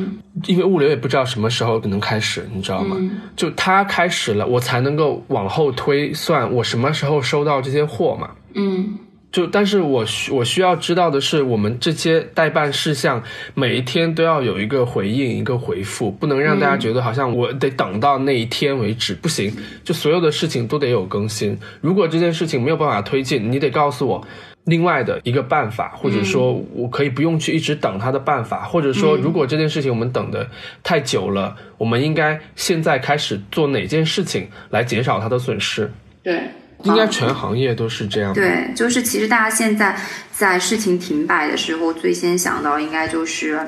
[0.46, 2.98] 因为物流也不知道什么时候能开始，你知道吗？
[3.34, 8.98] 就它开始了，我才能够往后推算我什么时候收到这些货嘛，嗯。
[9.32, 13.22] 就，但是我需我需要知道的是，我们这些代办事项
[13.54, 19.54] 每一天都要有一个回应，一个回复，不能让大家觉得好像我得等到那一天为止，不行。
[19.84, 21.56] 就所有的事情都得有更新。
[21.80, 24.26] 如果这件事情没有办法推进，你得告诉我
[24.64, 30.48] 另外的一个办法，或者说我可以不用去一直等他的办法，或者说如果这件事情我们等的
[30.82, 35.88] 太久了，我们应该现在开始做哪件事情来减少他的损失？
[36.24, 36.42] 对。
[36.84, 38.32] 应该全行业都是这样。
[38.32, 39.98] 对，就是其实大家现在
[40.32, 43.60] 在事情停摆的时候，最先想到应该就是，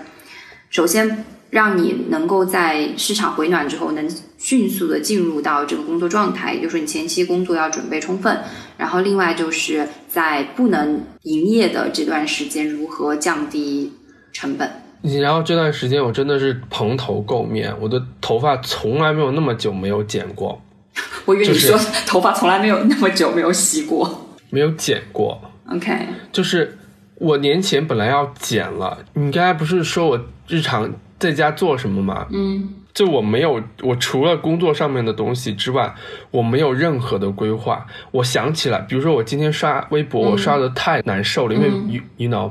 [0.71, 8.39] 首先让你能够在市场回暖之后，能迅速的进入到这个工作状态，也就是你前期工作要准备充分。
[8.79, 13.93] 然后另外就是在不能营业的这段时间，如何降低
[14.33, 14.69] 成本。
[15.21, 20.61] 然后这段时间我真的是蓬头垢面，我的头发从来没有那么久没有剪过。
[21.25, 25.41] 我以为你说头发从来没有那么久没有洗过，没有剪过。
[25.69, 26.79] OK，就是
[27.17, 28.99] 我年前本来要剪了。
[29.15, 32.27] 你刚才不是说我日常在家做什么吗？
[32.31, 35.95] 嗯，就我没有，我除了工作上面的东西之外，
[36.31, 37.87] 我没有任何的规划。
[38.11, 42.51] 我想起来，比如说我今天刷微博，我刷的太难受了，因为 you you know，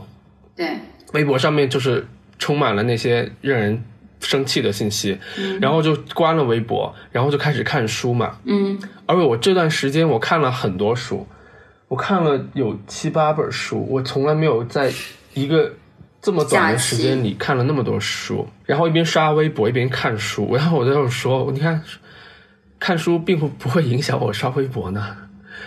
[0.55, 0.77] 对，
[1.13, 2.07] 微博上面就是。
[2.43, 3.83] 充满了那些让人
[4.31, 5.19] 生气的信息，
[5.59, 8.37] 然后就关了微博，然后就开始看书嘛。
[8.45, 11.27] 嗯，而且我这段时间我看了很多书，
[11.89, 14.89] 我看了有七八本书，我从来没有在
[15.33, 15.73] 一个
[16.21, 18.47] 这么短的时间里看了那么多书。
[18.65, 21.83] 然后一边刷微博一边看书，然后我就说：“你看，
[22.79, 25.17] 看书并不不会影响我刷微博呢。”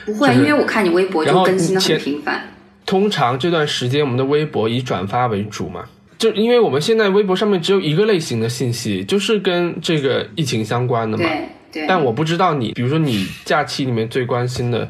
[0.07, 2.49] 不会，因为我看你微博就更新的很频繁。
[2.87, 5.85] 通常这段时间我们的微博以转发为主嘛。
[6.19, 11.25] 就因为我们现在微博上面只有一个类型的信息，就是跟这个疫情相关的嘛。
[11.25, 11.87] 对对。
[11.87, 14.89] 但我不知道你，比如说你假期里面最关心的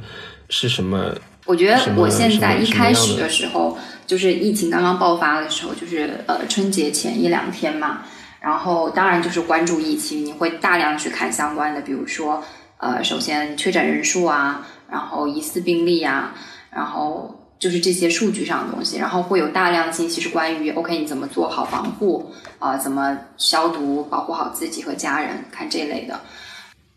[0.49, 1.15] 是什么？
[1.47, 8.03] 我觉得我现在一开始的时候，就是疫情刚刚爆发的时候，就是呃春节前一两天嘛。
[8.41, 12.43] 然后当然就是关注疫情，你会大量去看相关的，比如说
[12.79, 16.35] 呃，首先确诊人数啊，然后疑似病例啊，
[16.71, 17.41] 然后。
[17.59, 26.21] 就是这些数据上的东西，然后会有大量信息是关于 OK 你怎么做好防护啊，怎么消毒，保护好自己和家人，看这类的。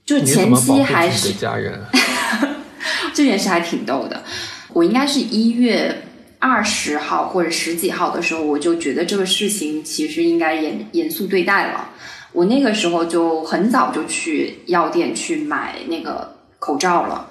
[0.06, 1.80] 就前期还是家人，
[3.14, 4.24] 这件事还挺逗的。
[4.74, 6.04] 我应该是一月
[6.40, 11.90] 二十号或者十几号的时候，我就觉得这个事情其实应该严严肃对待了。
[12.34, 17.30] 我那个时候就很早就去药店去买那个口罩了。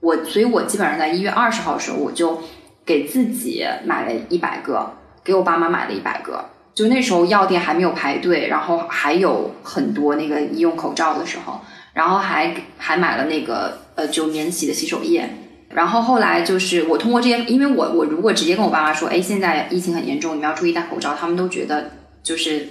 [0.00, 2.40] 我所以，我基本上在一月二十号的时候我就。
[2.86, 4.92] 给自己买了一百个，
[5.24, 6.42] 给我爸妈买了一百个。
[6.72, 11.60] 就那时候药店还没有排队，然后还有很多那个医用口罩的时候，
[11.94, 15.28] 然后还还买了那个呃就免洗的洗手液。
[15.70, 21.90] 然后后来就是我通过这些，因为我我如果直接跟我爸妈说，哎，现在疫情很严重，你们要注意戴口罩，他们都觉得
[22.22, 22.68] 就是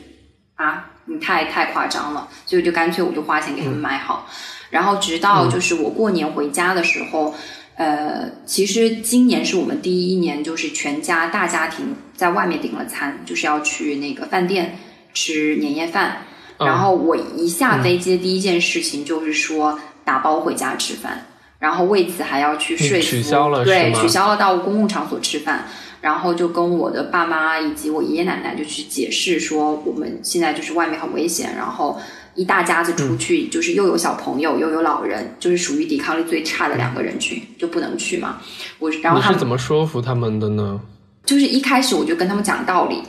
[0.53, 4.27] 啊，你太太夸张了，所以就干脆我就花钱给他们买好。
[4.69, 7.33] 然后直到就是我过年回家的时候。
[7.77, 14.77] 呃，其实今年是我们第一年，就是全家大家庭在外面订了餐，就是要去那个饭店
[15.13, 16.19] 吃年夜饭。
[16.57, 21.25] 然后我一下飞机的第一件事情就是说打包回家吃饭，
[21.59, 25.65] 然后为此还要去说服，取消了对，取消了到公共场所吃饭，
[25.99, 31.99] 然后就跟我的爸妈以及我爷爷奶奶就去解释说，我们现在就是外面很危险，然后。
[32.35, 38.37] 一大家子出去，就是又有小朋友又有老人，就是属于抵抗力最差的两个人群，就不能去嘛。
[38.77, 40.79] 我然后他是怎么说服他们的呢？
[41.25, 43.01] 就是一开始我就跟他们讲道理，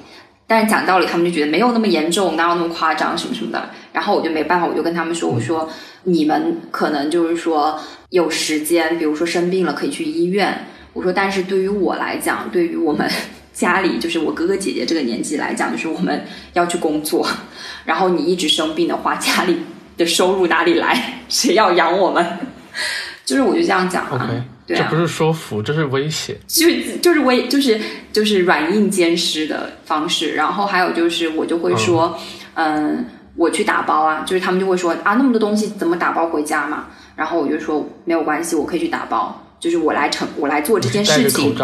[0.47, 3.71] 但是讲道理他们就觉得没有那么严重，哪有那么夸张什么什么的。
[3.93, 5.69] 然后我就没办法，我就跟他们说，我说
[6.05, 7.79] 你们可能就是说
[8.11, 10.67] 有时间，比如说生病了可以去医院。
[10.93, 13.11] 我说，但是对于我来讲，对于我们。
[13.57, 17.27] 家里就是我哥哥姐姐这个年纪来讲，就是我们要去工作，
[17.87, 19.57] 然后你一直生病的话，家里
[19.97, 21.21] 的收入哪里来？
[21.31, 22.25] 谁要养我们？
[23.25, 24.31] 就是我就这样讲啊，
[24.67, 26.67] 对啊，这不是说服，这是威胁，就
[27.01, 27.81] 就是威，就是
[28.13, 30.35] 就是软硬兼施的方式。
[30.35, 32.17] 然后还有就是，我就会说，
[32.55, 36.87] 嗯，我去打包啊，就是他们就会说啊，那么多东西怎么打包回家嘛？
[37.17, 39.43] 然后我就说没有关系，我可以去打包。
[39.59, 41.55] 就是我来成，我来做这件事情。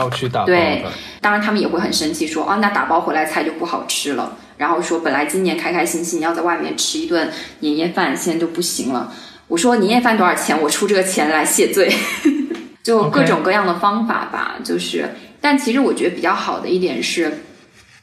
[0.46, 0.85] 对，
[1.20, 4.37] 当然他们也会很生气，说哦，那打包回来菜就不好吃了。
[4.57, 9.12] 然后说本来今年开开心心要在外面吃一顿年夜饭，现在就不行了。
[9.48, 10.61] 我说年夜饭多少钱？
[10.61, 11.92] 我出这个钱来谢罪。
[12.83, 14.57] 就各种各样的方法吧。
[14.64, 15.09] 就是，
[15.40, 17.42] 但其实我觉得比较好的一点是，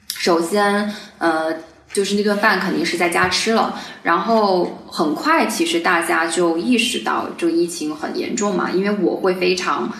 [0.08, 1.54] 首先，呃。
[1.92, 9.92] 就是那顿饭肯定是在家吃了，然后很快其实大家就意识到这疫情很严重嘛，因为我会非常，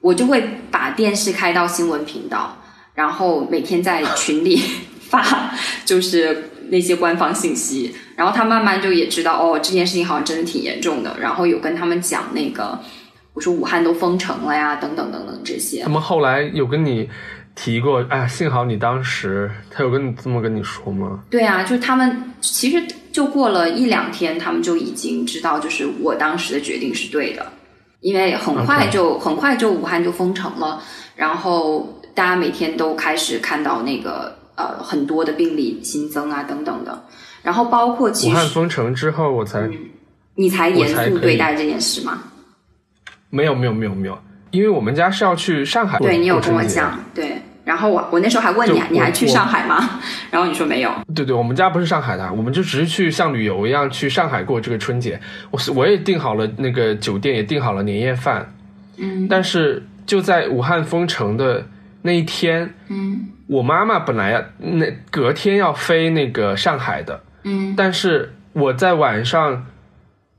[0.00, 2.56] 我就会把电视开到新闻频道，
[2.94, 4.60] 然后每天在群里
[5.08, 5.54] 发
[5.86, 12.78] 就是那些官方信息，然后他慢慢就也知道哦这件事情好像真的挺严重的，然后有跟他们讲那个，
[13.32, 15.80] 我说武汉都封城了呀，等等等等这些。
[15.80, 17.08] 他们后来有跟你。
[17.60, 21.24] 提过，哎，幸好你当时他有跟你这么跟你说吗？
[21.28, 27.44] 对啊，就是他们其实就过了一两天，他们就已经知道，就是我当时的决定是对的。
[28.00, 30.80] 因为很快就很快就武汉就封城了，
[31.16, 37.06] 然后大家每天都开始看到那个呃很多的病例新增啊等等的，
[37.42, 39.68] 然后包括其实武汉封城之后，我才、
[40.36, 42.22] 你才严肃对待这件事吗？
[43.30, 44.16] 没有没有没有没有，
[44.52, 50.00] 因为我们家是要去上海过对你有跟我讲，对，然后我我那时候还问你你还去上海吗？
[50.32, 55.20] 然后你说没有，对对，我们家不是上海的，我们就只是去像旅游一样去上海过这个春节。
[55.50, 58.54] 我是我也订好了那个酒店，也订好了年夜饭，
[58.96, 59.28] 嗯。
[59.28, 61.66] 但是就在武汉封城的
[62.00, 63.28] 那一天，嗯。
[63.48, 67.74] 我妈妈本来要那隔天要飞那个上海的，嗯。
[67.76, 69.66] 但是我在晚上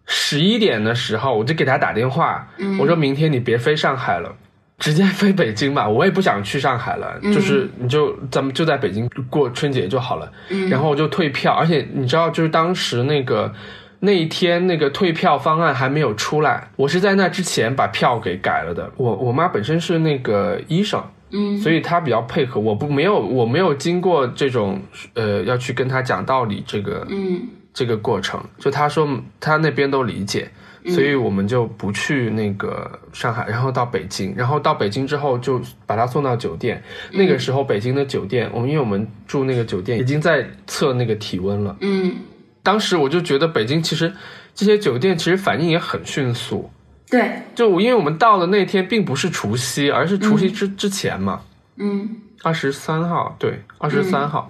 [0.08, 2.80] 十一点的时候，我就给她打电话，嗯。
[2.80, 4.36] 我说明天你别飞上海了。
[4.80, 10.32] 直接飞北京吧，我也不想去上海了，嗯就是你就咱们就在北京过春节就好了。
[10.50, 13.54] 嗯然后我就退票，而且你知道，就是当时那个
[14.00, 18.90] 那一天那个退票方案还没有出来，我是在那之前把票给改了的。
[18.96, 24.82] 我我妈本身是那个医生，嗯所以她比较配合，我不没有我没有经过这种
[25.14, 27.42] 呃要去跟她讲道理这个嗯
[27.74, 29.06] 这个过程，就她说
[29.42, 30.50] 她那边都理解。
[30.88, 36.82] 所以我们就不去那个上海，然后到北京，然后到北京之后就把他送到酒店。
[37.12, 41.76] 那个时候北京的酒店，我们因为我们住那个酒店已经在测那个体温了。
[41.82, 42.16] 嗯，
[42.64, 44.14] 当时我就觉得北京其实
[44.56, 46.70] 这些酒店其实反应也很迅速。
[47.10, 51.42] 对，就因为我们到的那天并不是除夕，而是除夕之、之前嘛，
[51.78, 52.08] 嗯。
[52.42, 54.50] 二十三号，对，二十三号。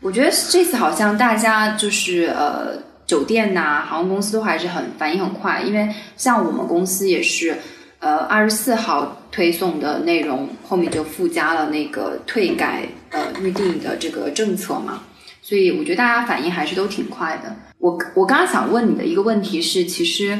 [0.00, 2.76] 我觉得这次好像大家就是呃，
[3.08, 7.56] 酒店呐、航空公司都还是很反应很快，因为像我们公司也是，
[8.00, 15.02] 呃，二十四号推送的内容后面就附加了那个退改呃预定的这个政策嘛，
[15.40, 17.56] 所以我觉得大家反应还是都挺快的。
[17.78, 20.38] 我我刚刚想问你的一个问题是，其实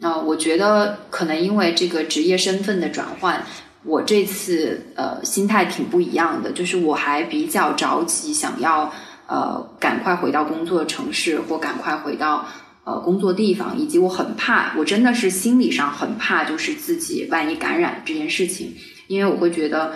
[0.00, 3.42] 呃，我觉得可能因为这个职业身份的转换，
[3.82, 8.92] 我这次呃心态挺不一样的，就是我还比较着急，想要
[9.30, 12.44] 呃赶快回到工作城市，或赶快回到
[12.82, 18.74] 呃工作地方，以及我很怕，我真的是心理上很怕，就是自己万一感染这件事情，
[19.06, 19.92] 因为我会觉得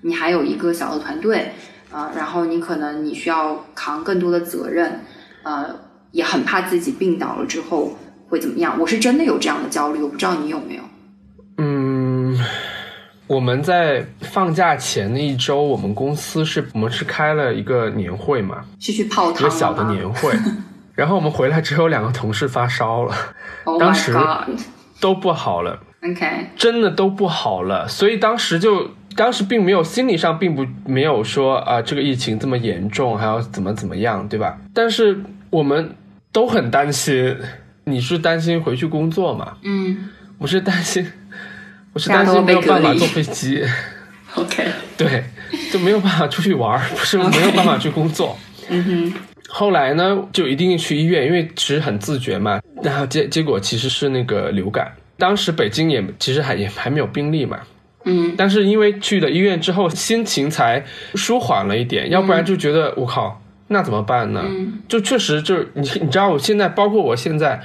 [0.00, 1.52] 你还有一个小的团队，
[1.92, 5.04] 呃，然后你可能你需要扛更多的责任，
[5.44, 5.76] 呃，
[6.10, 7.96] 也很怕自己病倒了之后
[8.28, 10.82] 会怎么样，我是真的有这样的焦虑，我不知道你有没有。
[11.58, 12.36] 嗯，
[13.32, 20.30] 我们在放假前的一周，我们公司是我们是开了一个年会嘛，是去泡汤一个小的年会。
[20.94, 23.14] 然后我们回来之后，两个同事发烧了
[23.64, 24.14] ，？Oh 当时、
[25.00, 26.50] 都不好了，OK，。
[26.56, 34.58] 真的都不好了，所以当时就当时并没有心理上并不没有说啊、这个疫情这么严重，还要怎么怎么样，对吧？
[34.74, 35.18] 但是
[35.48, 35.96] 我们
[36.30, 37.34] 都很担心，
[37.84, 39.56] 你是担心回去工作嘛？
[39.62, 41.10] 嗯我是担心，
[41.92, 43.62] 我是担心没有办法坐飞机，，
[44.34, 45.24] OK，对，
[45.70, 48.36] 就没有办法出去玩儿，不是 没有办法去工作。
[48.70, 49.14] 嗯哼，
[49.48, 52.60] 后来呢，就一定去医院，因为其实很自觉嘛。
[52.82, 57.58] 然后结结果其实是那个流感，当时北京也其实还也还没有病例嘛。
[58.04, 58.34] 嗯。
[58.36, 60.82] 但是因为去了医院之后，心情才
[61.14, 64.42] 舒缓了一点，要不然就觉得我靠，那怎么办呢？
[64.48, 64.80] 嗯。
[64.88, 67.60] 就确实就是你你知道，我现在包括我现在，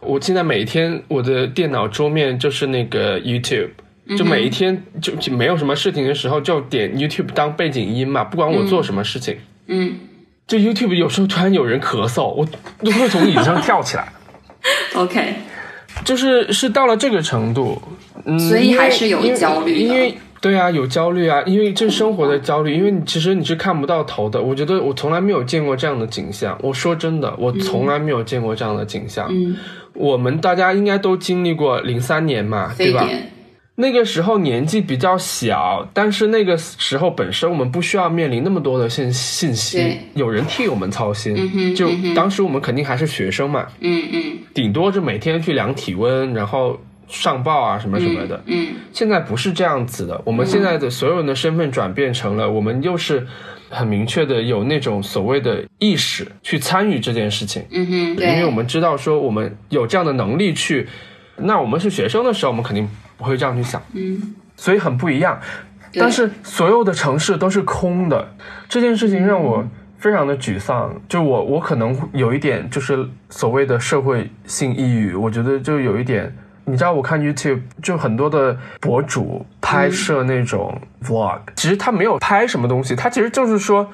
[0.00, 3.70] 我现在每天我的电脑桌面就是那个 YouTube。
[4.16, 9.98] 就每一天就就没有什么事情的时候，就点 YouTube 当背景音嘛，不管我做什么事情，嗯。
[10.46, 12.48] 就 YouTube 有时候突然有人咳嗽，我
[12.82, 14.10] 都会从椅子上跳起来，，
[14.96, 15.34] OK，
[16.06, 17.82] 就是是到了这个程度，
[18.24, 19.78] 嗯，所以还是有焦虑的。
[19.78, 24.40] 因为对啊，有焦虑啊，因为这生活的焦虑，因为你其实你是看不到头的。
[24.40, 29.28] 我觉得我从来没有见过这样的景象，我说真的，我从来没有见过这样的景象。
[29.30, 29.56] 嗯，
[29.94, 33.08] 我们大家应该都经历过零三年嘛，对吧？
[33.80, 41.32] 那个时候年纪比较小，但是那个时候本身我们不需要面临那么多的信信息，有人替我们操心。
[41.36, 46.76] 嗯哼就嗯当时我们肯定还是学生嘛，嗯嗯顶多是每天去量体温，然后
[47.08, 48.40] 上报啊什么什么的。
[48.46, 53.26] 嗯现在不是这样子的，我们现在的所有人的身份转变成了，我们又是
[53.70, 57.64] 很明确的有那种所谓的意识去参与这件事情。
[57.70, 60.88] 嗯哼，因为我，们知道说我们有这样的能力去，
[61.36, 65.38] 那我们是学生的时候，我们肯定不会这样去想，嗯，所以很不一样。
[65.94, 68.34] 但是所有的城市都是空的，
[68.68, 69.64] 这件事情让我
[69.98, 71.00] 非常的沮丧。
[71.08, 76.34] 就我我可能有一点就是所谓的社会性抑郁，我觉得就有一点。
[76.68, 83.88] 你知道，我看 YouTube 就很多的博主拍摄那种 vlog，、其实他没有拍什么东西，他其实就是说，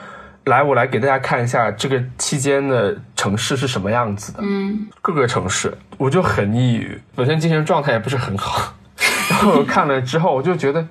[0.44, 4.40] 来我来给大家看一下这个期间的城市是什么样子的。
[4.42, 8.74] 嗯各个城市，我就很抑郁，本身精神状态也不是很好。
[9.30, 10.86] 然后我看了之后，我就觉得，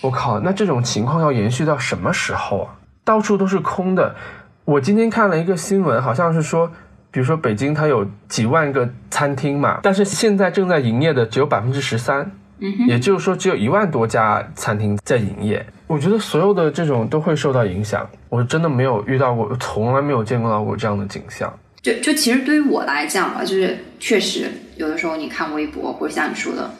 [0.00, 2.74] 我靠，那这种情况要延续到什么时候啊？
[3.04, 4.14] 到处都是空的。
[4.64, 6.70] 我今天看了一个新闻，好像是说，
[7.10, 12.30] 比如说北京它有几万个餐厅嘛，但是现在正在营业的只有百分之十三，
[12.60, 15.64] 嗯也就是说只有一万多家餐厅在营业。
[15.86, 18.06] 我觉得所有的这种都会受到影响。
[18.28, 21.50] 我真的没有遇到过，从来没有见过到过这样的景象。
[21.80, 26.70] 就就其实对于我来讲吧，就是确实有的时候你看微博或者像你说的，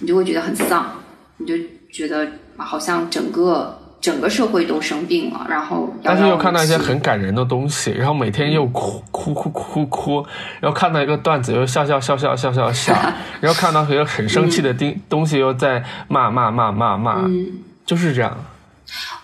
[0.00, 0.92] 你就会觉得很丧，
[1.38, 1.54] 你就
[1.90, 2.26] 觉得
[2.58, 10.26] 啊好像整个整个社会都生病了，然后但是又看到一些很感人的东西，然后每天又哭哭哭哭哭，
[10.58, 12.94] 然后看到一个段子又笑笑笑笑笑笑笑，
[13.40, 17.46] 然后看到一个很生气的东东西又在骂骂骂骂骂，嗯
[17.84, 18.36] 就是这样。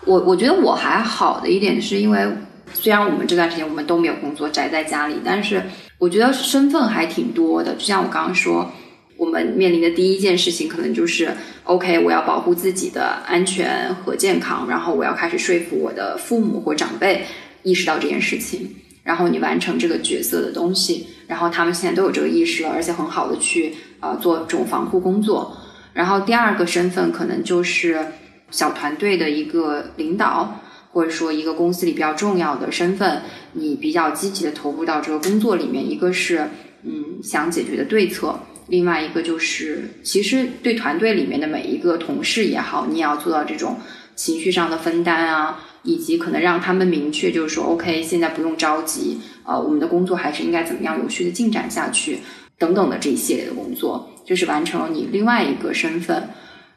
[0.05, 2.25] 我我觉得我还好的一点是因为
[2.73, 5.61] 虽然我们这段时间我们都没有工作，宅在家里，但是
[5.97, 7.73] 我觉得身份还挺多的。
[7.73, 8.71] 就像我刚刚说，
[9.17, 11.31] 我们面临的第一件事情可能就是
[11.63, 17.25] OK，我要保护自己的安全和健康，然后我要开始说服我的父母或长辈
[17.63, 18.69] 意识到这件事情，
[19.03, 25.57] 然后你完成这个角色的东西，然后他们现在都有这个意识了，而且很好的去呃做这种防护工作。
[25.93, 28.05] 然后第二个身份可能就是
[28.51, 30.61] 小团队的一个领导，
[30.91, 33.21] 或者说一个公司里比较重要的身份，
[33.53, 35.89] 你比较积极的投入到这个工作里面。
[35.89, 36.47] 一个是
[36.83, 43.77] 嗯想解决的对策，另外一个就是其实对团队里面的每一个同事也好，你也要做到这种
[44.15, 52.19] 情绪上的分担啊，以及可能让他们明确就是说，OK，现在不用着急，呃，我们的工作还是应该怎么样有序的进展下去，
[52.57, 56.27] 等等的这一系列的工作，就是完成了你另外一个身份。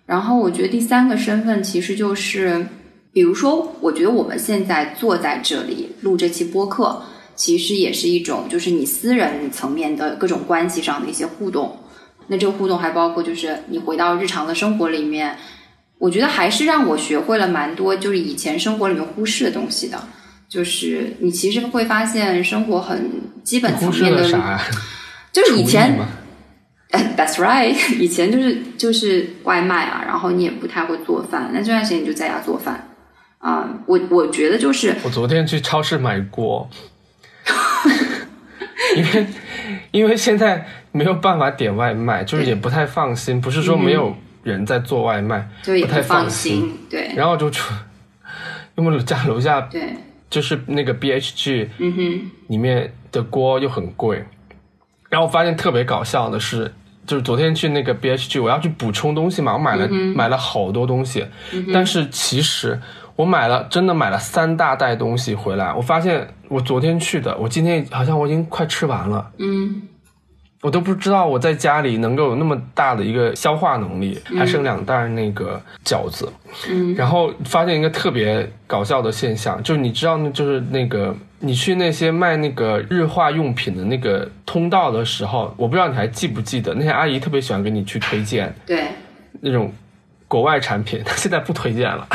[0.07, 2.67] 然后我觉得第三个身份其实就是，
[3.13, 7.03] 比如说，我觉得我们现在坐在这里录这期播客，
[7.41, 11.75] 其实也是一种就是你私人层面的各种关系上的一些互动。
[12.27, 15.35] 那这个互动还包括就是你回到日常的生活里面，
[15.97, 19.99] 我觉得还是让我学会了蛮多就是以前生活里面忽视的东西的。
[20.51, 23.11] 就是你其实会发现生活很
[23.43, 24.61] 基本层面的？
[25.33, 25.99] 就是以前，
[27.17, 32.87] That's right， 以前就是就是外卖啊，然后你也不太会做饭，那这段时间你就在家做饭
[33.39, 36.69] 啊、我我觉得就是我昨天去超市买锅，
[38.97, 39.27] 因为
[39.93, 43.41] 因为现在没有办法点外卖，就是也不太放心。
[43.41, 47.13] 不是说没有人在做外卖，就也不太放放心对。
[47.15, 47.73] 然后就出，
[48.77, 49.83] 因为我家楼下对，
[50.29, 54.25] 就是那个 BHG 嗯哼，里面的锅又很贵，
[55.09, 56.73] 然后我发现特别搞笑的是，
[57.07, 61.27] 就是昨天去那个 BHG，我要去补充东西嘛，我买了、买了好多东西，
[61.73, 62.81] 但是其实
[63.21, 69.83] 我买了真的买了三大袋东西回来，我发现我昨天去的，我今天好像我已经快吃完了，嗯。
[70.63, 76.31] 我都不知道我在家里能够有那么大的一个消化能力，还剩两袋那个饺子，
[76.71, 76.95] 嗯。
[76.95, 88.89] 然后发现一个特别搞笑的现象，就是你知道，就是那个你去那些卖那个日化用品的那个通道的时候，我不知道你还记不记得，那些阿姨特别喜欢给你去推荐对，
[89.41, 89.71] 那种
[90.29, 92.07] 国外产品，她 现在不推荐了。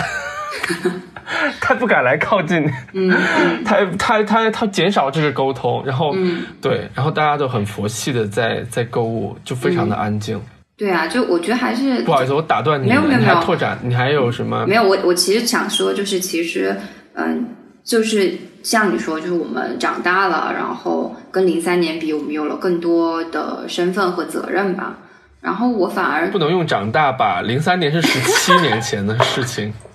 [1.60, 10.40] 她不敢来靠近，嗯嗯她她她她减少这个沟通，然后、嗯，对，然后大家都很佛系的在在购物，就非常的安静。
[10.78, 14.66] 对啊，就我觉得还是不好意思，我打断你，没有没有没有拓展，你还有什么？
[14.68, 16.76] 没有，我我其实想说，就是其实，
[17.14, 17.48] 嗯，
[17.84, 24.98] 就是像你说，就是我们长大了，然后跟零三年比，我们有了更多的身份和责任吧。
[25.42, 27.42] 然后我反而不能用长大吧？
[27.42, 29.72] 零三年是十七年前的事情，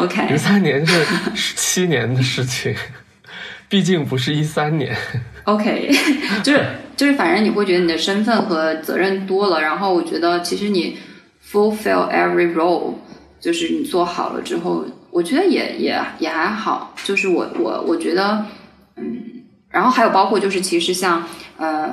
[0.00, 2.74] 零 OK，三年是十七年的事情，
[3.68, 4.96] 毕竟不是一三年。
[5.44, 5.90] OK，
[6.42, 6.64] 就 是
[6.96, 10.98] 就是，反正你会觉得你的身份和责任多了，然后我觉得其实你
[11.50, 12.94] fulfill every role，
[13.40, 16.94] 就是你做好了之后，我觉得也也也还好。
[17.04, 18.44] 就是我我我觉得，
[18.96, 19.22] 嗯，
[19.70, 21.26] 然后还有包括就是其实像
[21.56, 21.90] 呃，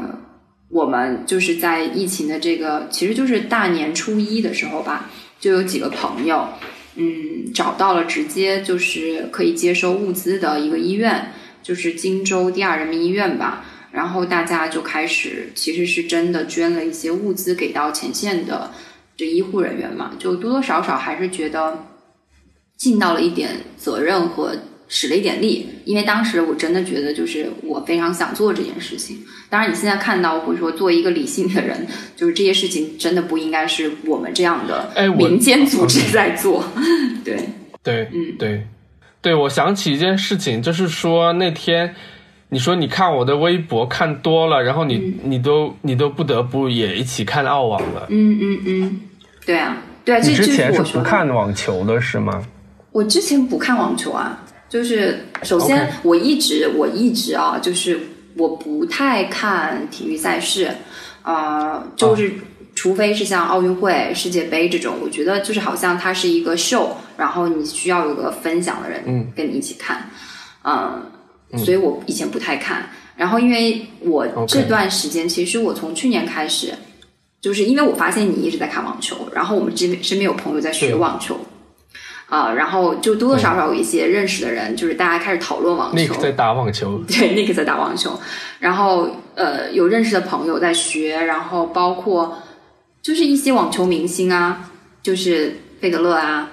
[0.70, 6.48] 我们就是在疫情的这个，其实就是大年初一的时候吧，就有几个朋友，
[6.96, 11.32] 嗯，找到了直接就是可以接收物资的一个医院。
[11.66, 18.70] 就是荆州第二人民医院吧，然后大家就开始其实是真的捐了一些物资给到前线的
[19.18, 21.88] 这医护人员嘛，就多多少少还是觉得
[22.78, 24.56] 尽到了一点责任和
[24.98, 29.18] 使了一点力，因为当时我真的觉得就是我非常想做这件事情。
[29.50, 31.86] 当然你现在看到或者说作为一个理性的人，
[32.16, 36.64] 就是这些事情真的不应该是我们这样的哎民间组织在做，
[37.26, 37.38] 对，
[37.84, 38.66] 对，嗯对，
[39.22, 41.94] 对，我想起一件事情，就是说那天
[42.48, 48.08] 你说你看我的微博看多了，然后你、你都你都不得不也一起看澳网了。
[48.10, 49.00] 嗯嗯嗯，
[49.46, 49.76] 对啊，
[50.06, 52.42] 对啊，这你之前是不看网球的是吗？
[52.94, 58.00] 我之前不看网球啊，就是首先我一直我一直啊，就是
[58.36, 60.70] 我不太看体育赛事，
[61.22, 62.34] 啊、就是
[62.74, 69.32] 除非是像奥运会、世界杯这种，我觉得就是好像它是一个秀，然后你需要有个分享的人嗯。
[69.36, 70.10] 跟你一起看，
[70.64, 71.02] 嗯，
[71.58, 72.90] 所以我以前不太看。
[73.16, 76.74] 然后因为我这段时间，其实我从去年开始，
[77.40, 81.40] 就是因为我发现你一直在看网球，然后我们这边身边有朋友在学网球。
[82.28, 85.98] 啊、然后就多多少少有一些认识的人，就是大家开始讨论网球。
[85.98, 88.20] Nick 在打网球， 对，Nick 在打网球，
[88.60, 92.38] 然后呃有认识的朋友在学，然后包括
[93.02, 94.70] 就是一些网球明星啊，
[95.04, 96.50] 就是费德勒啊，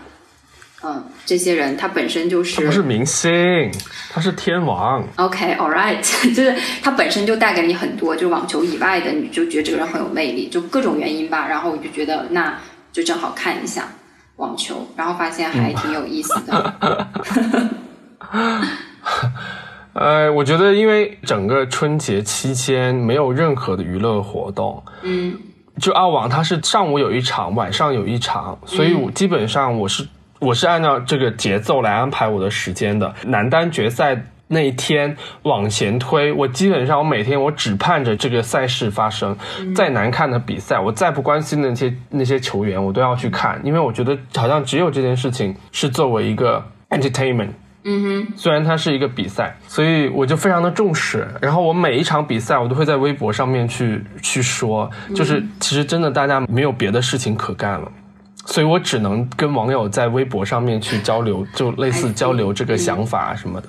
[0.84, 3.70] 嗯、这些人他本身就他不是明星，
[4.12, 5.02] 他是天王。
[5.16, 11.46] OK，all、 right，就是他本身就带给你很多，就是网球以外的，你就觉得这个人很有魅力，就各种原因吧。
[11.48, 12.58] 然后我就觉得那
[12.92, 13.88] 就正好看一下
[14.36, 16.74] 网球，然后发现还挺有意思的。
[19.92, 25.36] 呃， 我觉得因为整个春节期间没有任何的娱乐活动，嗯
[25.78, 30.06] 就澳网它是上午有一场，晚上有一场，所以我基本上我是
[30.38, 33.12] 我是按照这个节奏来安排我的时间的。
[33.24, 34.22] 男单决赛
[34.52, 39.34] 那一天往前推，我基本上我每天我只盼着这个赛事发生。
[39.74, 47.48] 再难看的比赛，我再不关心那些那些球员，我都要去看，因为我觉得好像只有这件事情是作为一个 entertainment。
[47.84, 51.26] 嗯哼，虽然它是一个比赛，所以我就非常的重视。
[51.40, 57.90] 然后我每一场比赛，我都会在微博上面去去说，就是其实真的大家没有别的事情可干了，
[58.46, 63.68] 所以我只能跟网友在微博上面去交流，就类似交流这个想法啊什么的。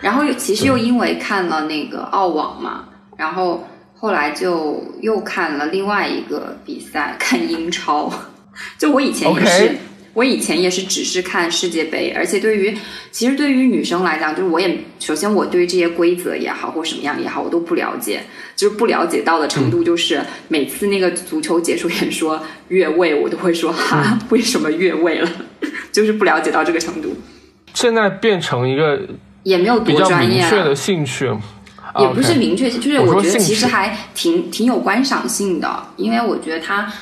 [0.00, 8.12] 然后又其实又因为看了那个澳网嘛，然后后来就又看了另外一个比赛，看英超。
[8.78, 9.76] 就我以前也是
[10.12, 12.76] 我以前也是只是看世界杯，而且对于
[13.12, 18.22] 其实对于女生来讲，就是我也首先我对这些规则也好或什么样也好，我都不了解，
[18.56, 25.30] 就是不了解到的程度，就是每次那个足球解说员说越位，我都会说 哈，为什么越位了？
[25.92, 27.16] 就是不了解到这个程度，
[27.74, 29.00] 现在变成一个
[29.42, 30.48] 也没有多专业、啊。
[30.48, 31.26] 明确的兴趣，
[31.98, 36.92] 也不是明确，就是我觉得其实还挺挺有观赏性的，因为我觉得他，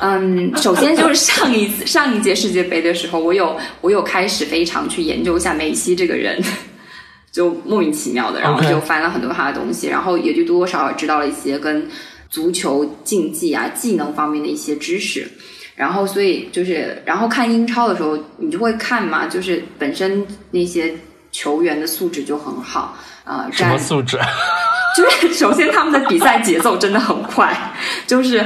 [0.00, 6.42] 嗯，首先就是上一次上一届世界杯的时候，我有我有开始非常去研究一下梅西这个人，
[7.32, 11.86] 就莫名其妙的，然后就翻了很多他的东西，然后也就多多少少知道了一些跟
[12.30, 15.28] 足球竞技啊技能方面的一些知识。
[15.74, 20.94] 然后，所以就是，然后看英超的时候，你就会看嘛，就是本身那些
[21.36, 24.18] 球员的素质就很好，啊、什么素质？
[24.96, 27.54] 就是首先他们的比赛节奏真的很快，
[28.08, 28.42] 就是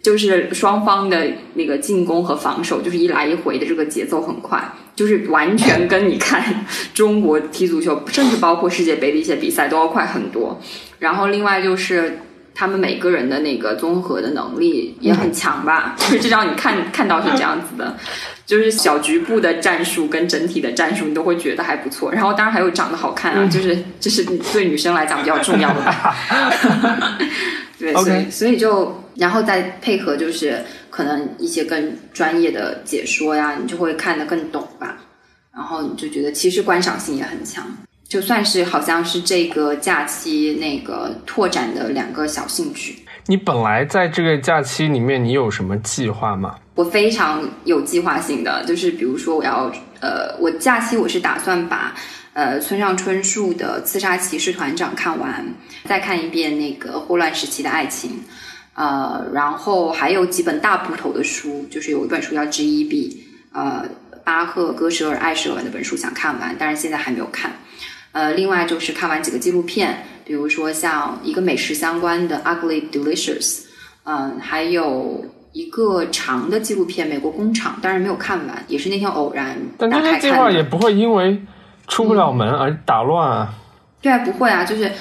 [0.00, 4.62] 就是双方的那个进攻和防守，就是一来一回的这个节奏很快，
[4.94, 10.60] 就是完全跟你看中国踢足球，甚至包括世界杯的一些比赛都要快很多。
[11.00, 12.20] 然后另外就是。
[12.54, 17.96] 他们每个人的那个综合的能力也很强吧， 就是至少你看看到是这样子的，
[18.46, 22.12] 就是小局部的战术跟整体的战术，你都会觉得还不错。
[22.12, 26.16] 然后当然还有长得好看啊，就是这是对女生来讲比较重要的吧。
[27.78, 34.96] 对，所以所以就然后再配合就是可能一些更专业的解说呀，你就会看得更懂吧。
[35.52, 37.64] 然后你就觉得其实观赏性也很强，
[38.08, 42.98] 就算是好像是这个假期那个拓展的两个小兴趣。
[43.26, 46.56] 你本来在这个假期里面，你有什么计划吗？
[46.74, 51.94] 我非常有计划性的，就是比如说我要呃，我假期我是打算把
[52.34, 55.46] 呃村上春树的《刺杀骑士团长》看完，
[55.84, 58.10] 再看一遍那个《霍乱时期的爱情》，
[58.74, 63.24] 呃，然后还有几本大部头的书，就是有一本书叫《G E B》，
[63.58, 63.88] 呃，
[64.22, 67.50] 巴赫、戈舍尔、艾舍尔那本书想看完，但是现在还没有看。
[68.14, 73.40] 呃，另外就是看完几个纪录片，比如说像一个美食相关的《Ugly Delicious》，
[74.04, 80.62] 嗯，还有一个长的纪录片《美国工厂》，当然没有看完，也是那天偶然但这打开些计划也。
[80.62, 81.42] 不会因为
[81.88, 83.54] 出不了门而打乱啊。
[84.00, 84.92] 对啊，不会啊，就是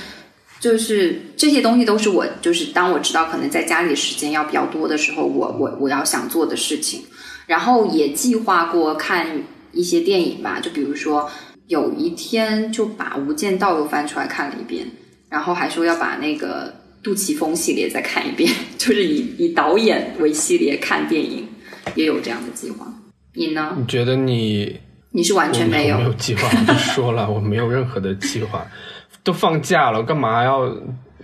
[0.60, 7.04] 就是这些东西都是我就是当我知道可能在家里时间要比较多的时候，我我我要想做的事情。
[7.46, 9.28] 然后也计划过看
[9.72, 11.30] 一些电影吧，就比如说
[11.68, 14.86] 有一天就把《无间道》又翻出来看了一遍，
[15.30, 21.48] 然后还说要把那个杜琪峰系列再看一遍， 就是以以导演为系列看电影，
[21.96, 22.86] 也有这样的计划。
[23.34, 23.76] 你呢？
[23.78, 24.80] 你觉得你
[25.12, 28.66] 你是完全没有我没有计划，我就说了，我没有任何的计划。
[29.24, 30.62] 都放假了，干嘛要？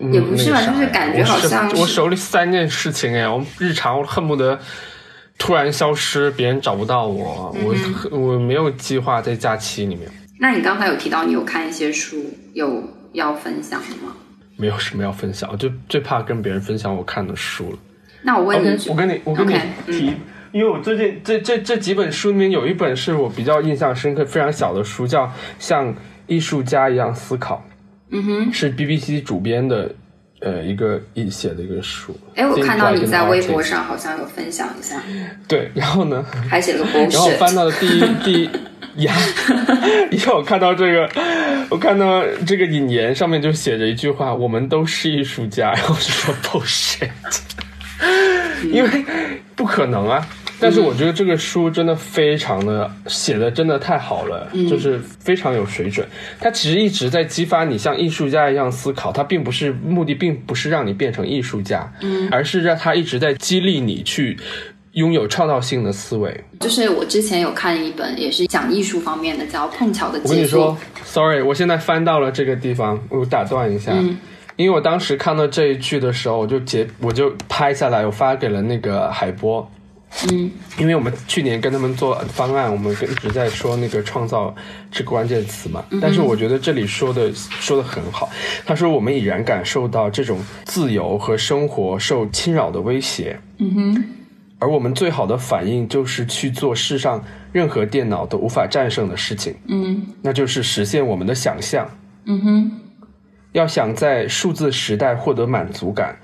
[0.01, 4.57] 嗯也不是吧就是感觉好像是我手里三件事情哎，我日常我恨不得
[5.37, 7.65] 突然消失，别人找不到我，嗯
[8.09, 10.09] 我我没有计划在假期里面，
[10.41, 12.81] 那你刚才有提到你有看一些书，有
[13.11, 14.15] 要分享的吗？
[14.55, 17.77] 没有什么要分享，我就最怕跟别人分享我看的书了。
[18.21, 19.53] 那我问你我跟你我跟你
[19.85, 20.13] 提，
[20.51, 25.25] 因为我最近这这这几本书里面有一本是我比较印象深刻、非常小的书，叫
[25.59, 25.93] 《像
[26.27, 27.55] 艺术家一样思考》，
[28.11, 29.93] 嗯哼，是 BBC 主编的
[30.41, 32.17] 呃一个一写的一个书。
[32.35, 35.01] 哎，我看到你在微博上好像有分享一下，
[35.47, 37.55] 对，然后呢，还写了个然后我翻 bullshit。
[37.55, 39.13] 到了第一第一呀，
[40.11, 41.09] 因为我看到这个，
[41.69, 47.09] 我看到这个引言上面就写着一句话：“我们都是艺术家。”然后我就说 bullshit，
[48.63, 49.05] 因为
[49.55, 50.27] 不可能啊。
[50.59, 56.07] 但是我觉得这个书真的非常的写的真的太好了，就是非常有水准。
[56.39, 61.91] 它其实一直在激发你像艺术家一样思考，它并不是目的，并不是让你变成艺术家，
[62.31, 64.37] 而是让它一直在激励你去
[64.93, 66.43] 拥有创造性的思维。
[66.59, 70.77] 就是我之前有看一本也是讲艺术方面的，叫《碰巧的我跟你说》。
[71.05, 74.17] ，sorry，我现在翻到了这个地方，我打断一下，嗯
[74.57, 79.65] 因为我当时看到这一句的时候，我就截，我就拍下来，我发给了那个海波，
[80.31, 80.51] 嗯。
[80.77, 84.53] 因为我们去年跟他们做方案，我们跟一直在说那个创造
[84.91, 88.29] 这个关键词嘛，嗯但是我觉得这里说的说的很好，
[88.65, 94.05] 他说我们已然感受到这种自由和生活受侵扰的威胁，嗯哼，
[94.57, 100.05] 而我们最好的反应就是去做世上任何电脑都无法战胜的事情，嗯。
[100.21, 101.89] 那就是实现我们的想象。
[102.25, 102.71] 嗯哼，
[103.53, 106.17] 要想在数字时代获得满足感、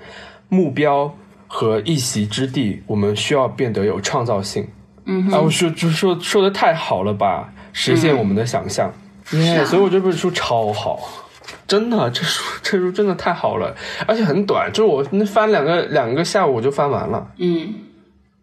[0.48, 1.12] 目标
[1.46, 4.66] 和一席之地，我们需要变得有创造性。
[5.04, 8.92] 嗯啊，我说就说说的太好了吧，实现我们的想象。
[9.32, 10.98] 耶、是啊所以我这本书超好，
[11.66, 13.74] 真的，这书这书真的太好了，
[14.06, 17.26] 而且很短，就是我那翻两个两个下午我就翻完了。
[17.38, 17.74] 嗯，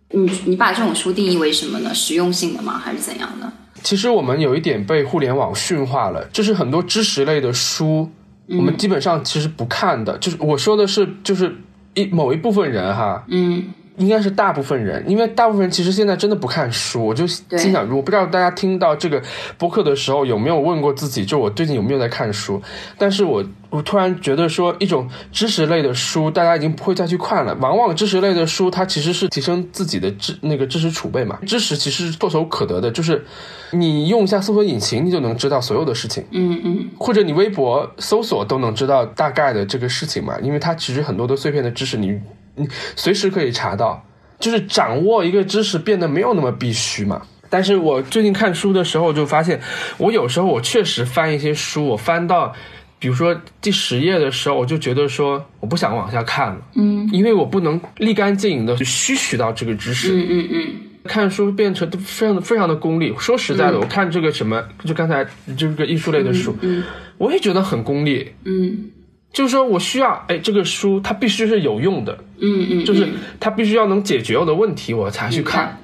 [0.09, 1.93] 你你把这种书定义为什么呢？
[1.93, 2.77] 实用性的吗？
[2.77, 3.51] 还是怎样的？
[3.81, 8.09] 其实我们有一点被互联网驯化了，就是很多知识类的书，
[8.47, 10.17] 我们基本上其实不看的。
[10.19, 11.53] 就是我说的是，就是
[11.93, 13.73] 一某一部分人哈，嗯。
[13.97, 17.05] 应该是大部分人，因为大部分人其实现在真的不看书。
[17.05, 19.21] 我就心想，我不知道大家听到这个
[19.57, 22.61] 播客的时候有没有问过自己，就我最近有没有在看书？
[22.97, 27.53] 但是我我突然觉得说，一种知识类的书，大家已经不会再去看了。
[27.55, 31.37] 往往知识类的书，它其实是提升自己的知那个知识储备嘛。
[31.45, 33.23] 知识其实是唾手可得的，就是
[33.71, 36.23] 你用一下搜索引擎，你就能知道所有的事情。
[36.31, 42.19] 嗯嗯或者你微博搜索都能知道大概的这个事情嘛，因为它其实很多的碎片的知识你
[42.55, 44.05] 你随时可以查到，
[44.39, 47.21] 就是掌握一个知识变得没有那么必须嘛。
[47.49, 49.61] 但是我最近看书的时候就发现，
[49.97, 52.53] 我有时候我确实翻一些书，我翻到
[52.97, 60.15] 比如说第十页的时候，我就觉得说我不想往下看了，嗯因为我不能立竿见影的去吸取到这个知识。
[60.15, 60.67] 嗯嗯嗯
[61.05, 63.13] 看书变成非常的非常的功利。
[63.19, 65.27] 说实在的，我看这个什么，就刚才
[65.57, 66.81] 这个艺术类的书，嗯
[67.17, 68.31] 我也觉得很功利。
[68.45, 68.89] 嗯
[69.33, 73.09] 就是说我需要，哎，这个书它必须是有用的，嗯嗯，就是
[73.39, 75.79] 它必须要能解决我的问题，我才去看。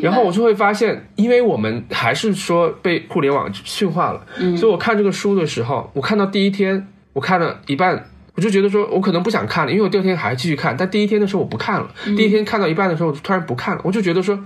[0.00, 14.38] 然后我就会发现，因为我们还是说被互联网驯化了，嗯所以我看这个书的时候，我看到第一天，我看了一半，我就觉得说我可能不想看了，因为我第二天还继续看，但第一天的时候我不看了，嗯第一天看到一半的时候，我就突然不看了，我就觉得说，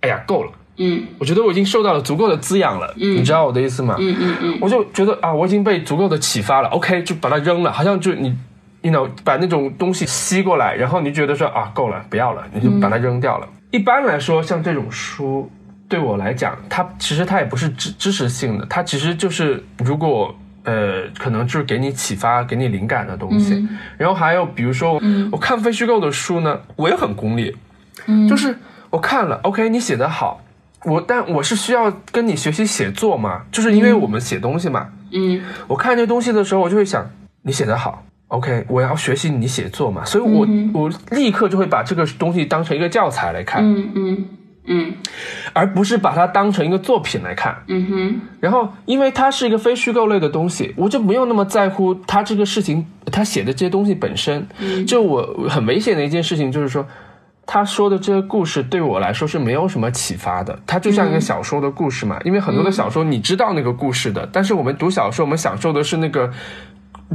[0.00, 0.50] 哎呀，够了。
[0.78, 3.96] 嗯我觉得我已经受到了足够的滋养了，你知道我的意思吗？
[3.98, 8.36] 嗯嗯嗯我就觉得啊，我已经被足够的启发了，OK，就把它扔了，好像就你
[8.82, 13.48] ，you know，把那种东西吸过来，然后你觉得说啊，够了，不要了，你就把它扔掉了。
[13.70, 15.50] 一般来说，像这种书，
[15.88, 20.34] 对我来讲，它其实它也不是知知识性的，它其实就是如果。
[20.64, 23.66] 呃，可能就是给你启发、给你灵感的东西。
[23.96, 25.00] 然后还有，比如说，
[25.32, 27.56] 我看非虚构的书呢，我也很功利，
[28.28, 28.54] 就是
[28.90, 30.42] 我看了，OK，你写的好，
[30.84, 34.88] 我但我是需要跟你学习写作嘛，就是因为我们写东西嘛。
[35.10, 37.10] 嗯我看这东西的时候，我就会想，
[37.42, 44.28] 你写的好，OK，我要学习你写作嘛，所以我、我立刻就会把这个东西当成一个教材来看，嗯嗯
[44.70, 44.94] 嗯
[45.54, 47.56] 而不是把它当成一个作品来看。
[47.68, 54.46] 嗯哼然后，因为它是一个非虚构类的东西，我就没有那么在乎它这个事情，他写的这些东西本身。
[54.86, 56.86] 就我很危险的一件事情就是说，
[57.50, 62.20] 他说的这个故事对我来说是没有什么启发的，它就像一个小说的故事嘛。
[62.22, 66.30] 因为很多的小说你知道那个故事的，但是我们读小说，我们享受的是那个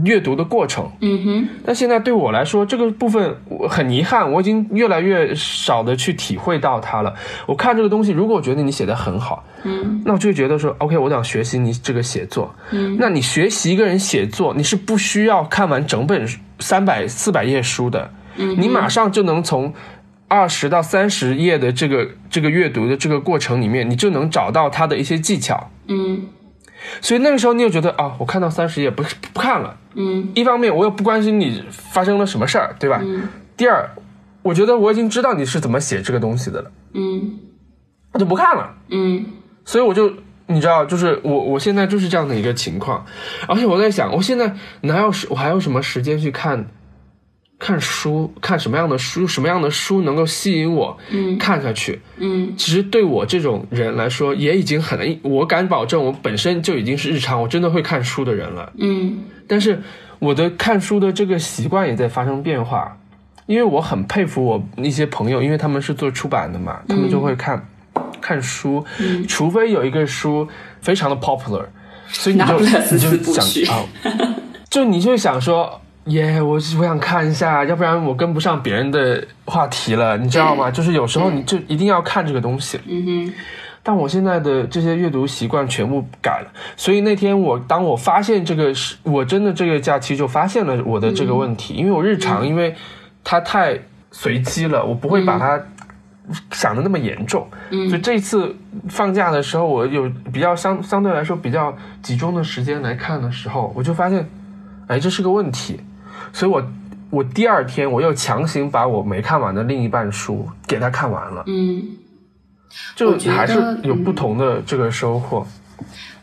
[0.03, 0.91] 阅读的过程。
[1.01, 7.13] 嗯哼，但现在对我来说，这个部分我很遗憾，我已经越来越少的去体会到它了。
[7.45, 12.51] 我看这个东西，如果我觉得你写的很好，嗯，那我就会觉得说，OK，我想学习你这个写作。
[12.71, 16.27] 嗯，那你学习一个人写作，你是不需要看完整本
[16.57, 19.71] 三百四百页书的，嗯，你马上就能从
[20.33, 25.69] 二十到三十页的这个这个阅读的这个过程里面，你就能找到它的一些技巧。
[25.87, 26.27] 嗯
[27.01, 29.77] 所以那个时候你就觉得啊，我看到三十页不不看了。
[29.93, 32.99] 嗯一方面我又不关心你发生了什么事儿，对吧？
[33.03, 33.87] 嗯第二，
[34.41, 37.39] 我觉得我已经知道你是怎么写这个东西的了，嗯
[38.11, 38.73] 我就不看了。
[38.89, 39.25] 嗯
[39.65, 40.11] 所以我就
[40.47, 43.05] 你知道，就是我我现在就是这样的一个情况，
[43.47, 46.65] 而且我在想，我现在哪有时我还有什么时间去看
[47.63, 52.01] 看书，看什么样的书，什么样的书能够吸引我嗯看下去？
[52.17, 58.73] 嗯其实对我这种人来说，也已经很，我敢保证，我本身就已经是日常我真的会看书的人了。
[58.77, 59.81] 嗯但是
[60.19, 62.97] 我的看书的这个习惯也在发生变化，
[63.45, 67.65] 因为我很佩服我那些朋友，因为他们是做出版的嘛，他们就会看、
[68.19, 70.45] 看书，嗯除非有一个书
[70.81, 71.63] 非常的 popular，
[72.09, 73.85] 所以你就你就想啊，
[74.69, 75.79] 就你就想说。
[76.05, 80.69] 耶我我想看一下，要不然我跟不上别人的话题了，你知道吗？
[80.69, 82.79] 就是有时候你就一定要看这个东西。
[82.87, 83.33] 嗯哼。
[83.85, 86.47] 但我现在的这些阅读习惯全部改了，
[86.77, 92.73] 所以那天我当我发现这个是，我真的这个假期就发现了我的这个问题，因为我日常因为
[93.25, 93.77] 它太
[94.09, 95.61] 随机了，我不会把它
[96.51, 97.89] 想的那么严重，嗯。
[97.89, 98.55] 所以这一次
[98.87, 104.25] 放假的时候，我有比较相相对来说比较集中的时间来看的时候，我就发现，
[104.87, 105.77] 哎，这是个问题，
[106.33, 106.61] 所以我
[107.09, 111.43] 我第二天我又强行把我没看完的另一半书给他看完了。
[111.47, 111.81] 嗯。
[112.95, 113.53] 就还是
[113.83, 115.45] 有不同的这个收获。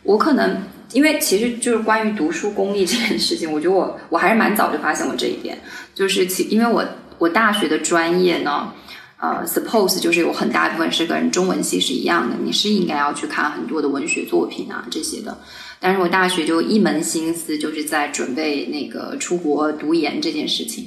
[0.02, 5.56] 我可能因为其实就是关于读书功力这件事情，我觉得我我还是蛮早就发现我这一点，
[5.94, 6.84] 就是其因为我
[7.18, 8.72] 我大学的专业呢，
[9.20, 15.38] 呃，suppose 就是有很大一部分是跟中文系是一样的，你是应该要去看很多的文学作品啊这些的，
[15.78, 20.86] 但是我大学就一门心思就是在准备那个出国读研这件事情，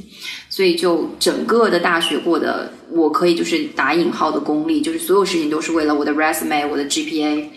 [0.49, 7.47] 所以就整个的大学过的，我可以就是打引号的功利，就是所有事情都是为了我的 resume，我的 GPA。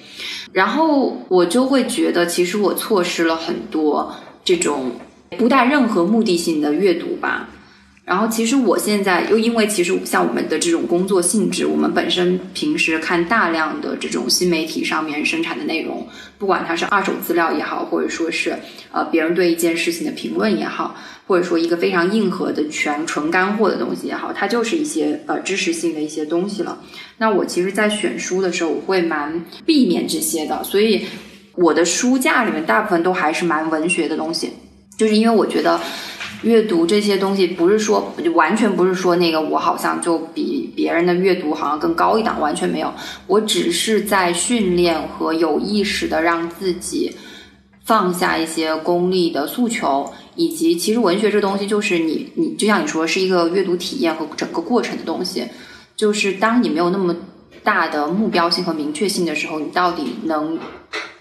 [0.52, 4.14] 然后我就会觉得，其实我错失了很多
[4.44, 4.92] 这种
[5.38, 7.48] 不带任何目的性的阅读吧。
[8.06, 16.06] 然后其实我现在又因为其实像我们的这种工作性质，我们本身平时看大量的这种新媒体上面生产的内容，
[16.38, 18.56] 不管它是二手资料也好，或者说是
[18.92, 20.94] 呃别人对一件事情的评论也好，
[21.26, 26.78] 或者说一个非常硬核的全纯干货的东西也好，它就是一些呃知识性的一些东西了。
[27.18, 31.04] 那我其实，在选书的时候，我会蛮避免这些的，所以
[31.56, 34.52] 我的书架里面大部分都还是蛮文学的东西，
[34.96, 35.80] 就是因为我觉得。
[36.42, 42.92] 阅读这些东西不是说完全不是说那个我好像就比别人的阅读好像更高一档，完全没有。
[43.26, 47.14] 我只是在训练和有意识的让自己
[47.84, 55.46] 放下一些功利的诉求，以及其实文学这东西就是你你就像你说是一个阅读体验和整个过程的东西，
[55.96, 57.16] 就是当你没有那么
[57.62, 60.58] 大的目标性和明确性的时候，你到底能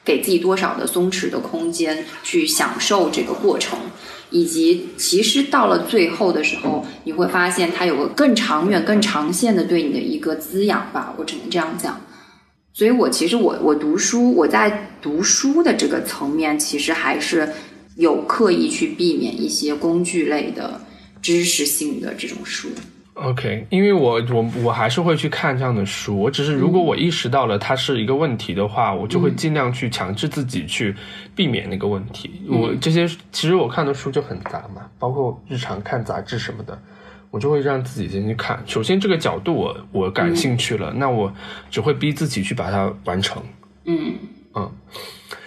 [0.03, 3.79] 给自己多少的松弛的空间去享受这个过程？
[4.35, 12.01] 以及其实到了最后的时候，你会发现它有个更长远、更长线的对你的一个滋养吧，我只能这样讲。
[12.73, 17.47] 所以我其实我我读书，我在读书的这个层面，其实还是
[17.95, 20.81] 有刻意去避免一些工具类的
[21.21, 22.67] 知识性的这种书。
[23.15, 30.93] OK，因为我我我还是会去看这样的书，我只是如果我意识到了它是一个问题的话，我就会尽量去强制自己去
[31.33, 32.41] 避免那个问题。
[32.49, 36.77] 我这些其实我看的书就很杂嘛，包括日常看杂志什么的，
[37.31, 38.61] 我就会让自己先去看。
[38.65, 41.33] 首先这个角度我我感兴趣了，那我
[41.71, 43.41] 只会逼自己去把它完成。
[43.85, 44.15] 嗯
[44.55, 44.69] 嗯，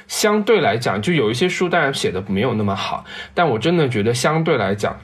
[0.07, 3.05] 相对来讲，就有一些书当然写的没有那么好，
[3.35, 4.99] 但我真的觉得相对来讲，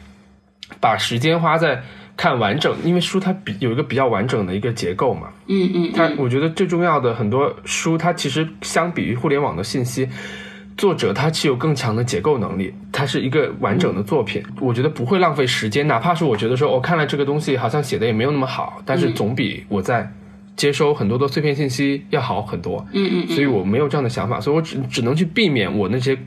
[0.81, 1.83] 把时间花在
[2.17, 5.29] 看完整，因为书它比有一个比较完整的一个结构嘛。
[5.47, 10.09] 嗯嗯，它我觉得最重要的很多书，它其实相比于互联网的信息。
[10.77, 15.87] 作者他具有更强的结构能力，它是一个完整的作品，我觉得不会浪费时间。
[15.87, 20.12] 哪怕是我觉得说，我、哦、看了这个东西好像写的也没有那么好，但是总比我在
[20.57, 22.85] 接收很多的碎片信息要好很多。
[22.91, 26.19] 嗯嗯，所以我没有这样的想法，所以我只只能去避免我那些，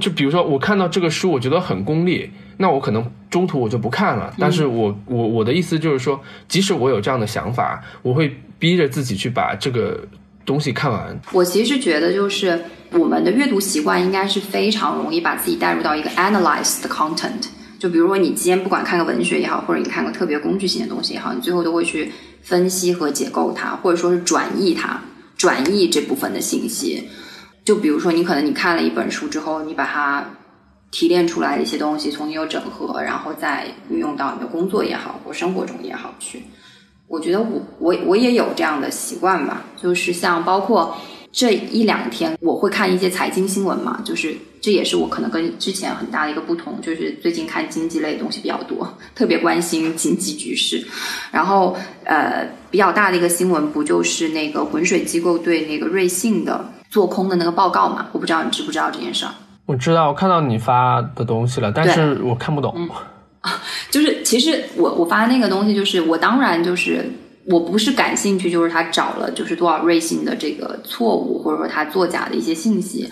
[0.00, 4.34] 就比如说我看到这个书，我觉得很功利，那我可能中途我就不看了。
[4.38, 10.00] 但是我我我的意思就是说，即使我有这样的想法，我会逼着自己去把这个
[10.44, 11.18] 东西看完。
[11.32, 17.46] 我其实觉得，就是我们的阅读习惯应该是非常容易把自己带入到一个 analyze 的 content。
[17.78, 25.02] 就比如说，你今天不管看个文学也好，或者你看个特别工具性的东西也好，你最后都会去分析和解构它，或者说是转译它，
[25.36, 27.08] 转译这部分的信息。
[27.64, 30.24] 就比如说，你可能你看了一本书之后，你把它
[30.92, 36.44] 提炼出来的一些东西重新又整合，然后再运用到你的工作也好，或生活中也好去。
[37.08, 40.96] 我觉得我我我也有这样的习惯吧，就是像包括
[41.32, 50.86] 这一两天，我会看一些财经新闻嘛，就是这也是我可能跟之前很大的一个不同，就是最近看经济类的东西比较多， 特别关心经济局势。
[51.30, 58.08] 然后呃，比较大的一个新闻不就是那个浑水机构对那个瑞信的做空的那个报告嘛？
[58.12, 59.32] 我不知道你知不知道这件事儿。
[59.72, 62.86] 我知道，我看到你发的东西了，但是我看不懂。
[63.90, 67.10] 就是其实我我发的那个东西，就是我当然就是
[67.46, 73.10] 我不是感兴趣，就是他找了就是多少瑞幸的这个错误，或者说他作假的一些信息，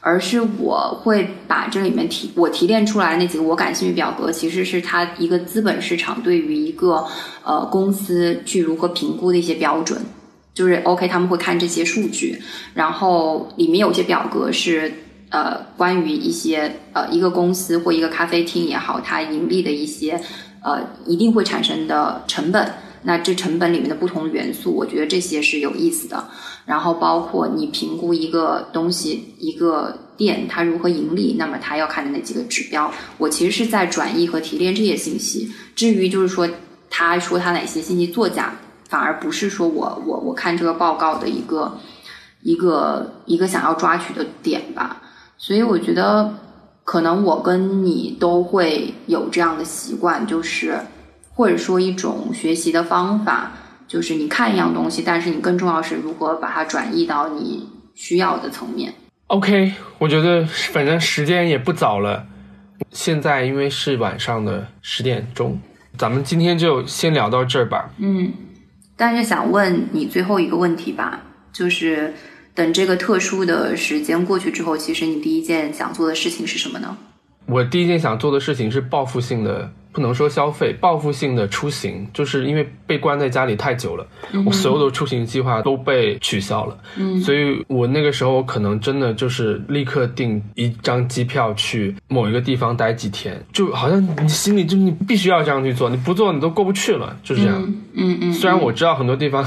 [0.00, 7.06] 而是我会把这里面提我提炼出来那几个我感兴趣表格，其实是他一个资本市场对于一个
[7.42, 9.98] 呃公司去如何评估的一些标准，
[10.52, 12.38] 就是 OK 他们会看这些数据，
[12.74, 14.92] 然后里面有些表格是。
[15.32, 20.20] 呃，关于一些呃一个公司或一个咖啡厅也好，它盈利的一些
[20.62, 22.70] 呃一定会产生的成本，
[23.04, 26.22] 那这成本里面的不同元素，我觉得这些是有意思的。
[26.66, 35.50] 然后包括你评估一个东西、一个店它如何盈利，那么它要看的那几个指标，我其实是在转移和提炼这些信息。
[35.74, 36.48] 至于就是说
[36.90, 38.54] 他说他哪些信息作假，
[38.88, 41.78] 反而不是说我我我看这个报告的一个
[42.42, 45.01] 一个一个想要抓取的点吧。
[45.42, 46.32] 所以我觉得，
[46.84, 50.78] 可能我跟你都会有这样的习惯，就是
[51.34, 53.50] 或者说一种学习的方法，
[53.88, 58.94] 就是你看一样东西，但是你更重要是如何把它转移到你需要的层面。
[59.26, 62.24] OK，我觉得反正时间也不早了，
[62.92, 65.58] 现在因为是晚上的十点钟，
[65.98, 67.90] 咱们今天就先聊到这儿吧。
[67.98, 68.32] 嗯，
[68.96, 71.20] 但是想问你最后一个问题吧，
[71.52, 72.14] 就是。
[72.54, 76.96] 等这个特殊的时间过去之后，其实你第一件想做的事情是什么呢？
[77.46, 84.06] 我第一件想做的事情是报复性的，不能说消费，报复性的出行，就是因为被关在家里太久了，
[84.46, 97.62] 我所有的出行计划都被取消了，嗯，所以我那个时候可能真的就是立刻订一张机票去某一个地方待几天，就好像你心里就你必须要这样去做，你不做你都过不去了，就是这样，
[97.92, 98.32] 嗯嗯。
[98.32, 99.44] 虽然我知道很多地方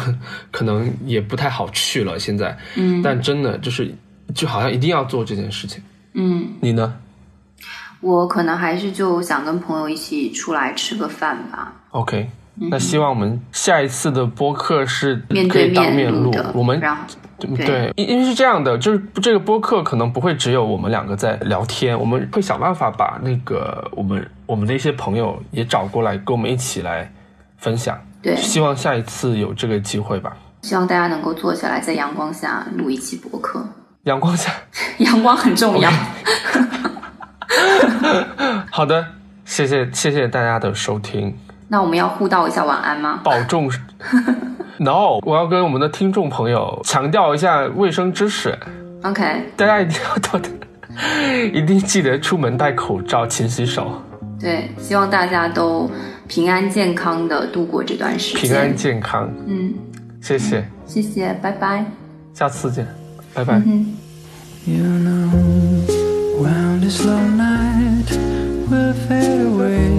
[0.52, 3.92] 可能也不太好去了，现在，嗯，但真的就是
[4.36, 5.82] 就好像一定要做这件事情，
[6.14, 6.94] 嗯，你呢？
[8.06, 11.74] 我可能还是就想跟朋友一起出来吃个饭吧。
[11.90, 12.30] OK，
[12.70, 16.52] 那希望我们下一次的播客是面对面录的。
[16.54, 17.02] 我们然后
[17.40, 27.12] 对，因因为是这样的，就是这个播客可能不会只有我们两个在聊天，我们会想办法把那个我们我们的一些朋友也找过来，跟我们一起来
[27.58, 28.00] 分享。
[28.22, 30.38] 对，希望下一次有这个机会吧。
[30.62, 33.68] 希望大家能够坐下来，在阳光下录一期播客。
[34.04, 34.52] 阳光下，
[35.00, 35.90] 阳光很重要。
[38.72, 39.06] 好的，
[39.46, 41.36] 谢谢谢谢大家的收听。
[41.68, 43.22] 那我们要互道一下晚安吗？
[43.24, 43.70] 保重。
[44.78, 48.58] No，我要跟我们的听众朋友强调一下卫生知识。
[49.04, 49.24] OK，
[49.56, 50.42] 大家一定要多，
[51.54, 54.02] 一定记得出门戴口罩、勤洗手。
[54.38, 55.90] 对，希望大家都
[56.28, 58.42] 平安健康的度过这段时间。
[58.42, 59.32] 平安健康。
[59.48, 59.74] 嗯，
[60.22, 60.68] 谢谢。
[60.86, 61.86] 谢谢，拜拜。
[62.34, 62.86] 下次见，
[63.34, 63.62] 拜拜。
[66.86, 68.06] This long night
[68.70, 69.90] will fade away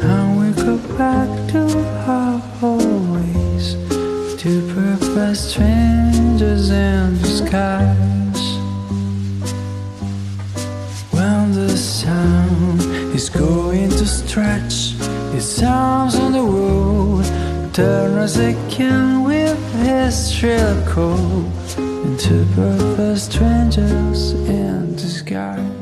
[0.00, 1.62] And we go back to
[2.06, 3.74] our old ways
[4.40, 8.44] Two perfect strangers in disguise
[11.10, 12.78] When the sun
[13.12, 14.94] is going to stretch
[15.34, 17.24] Its arms on the road
[17.74, 21.44] Turn us again with his shrill call
[22.06, 25.77] into perfect strangers in disguise.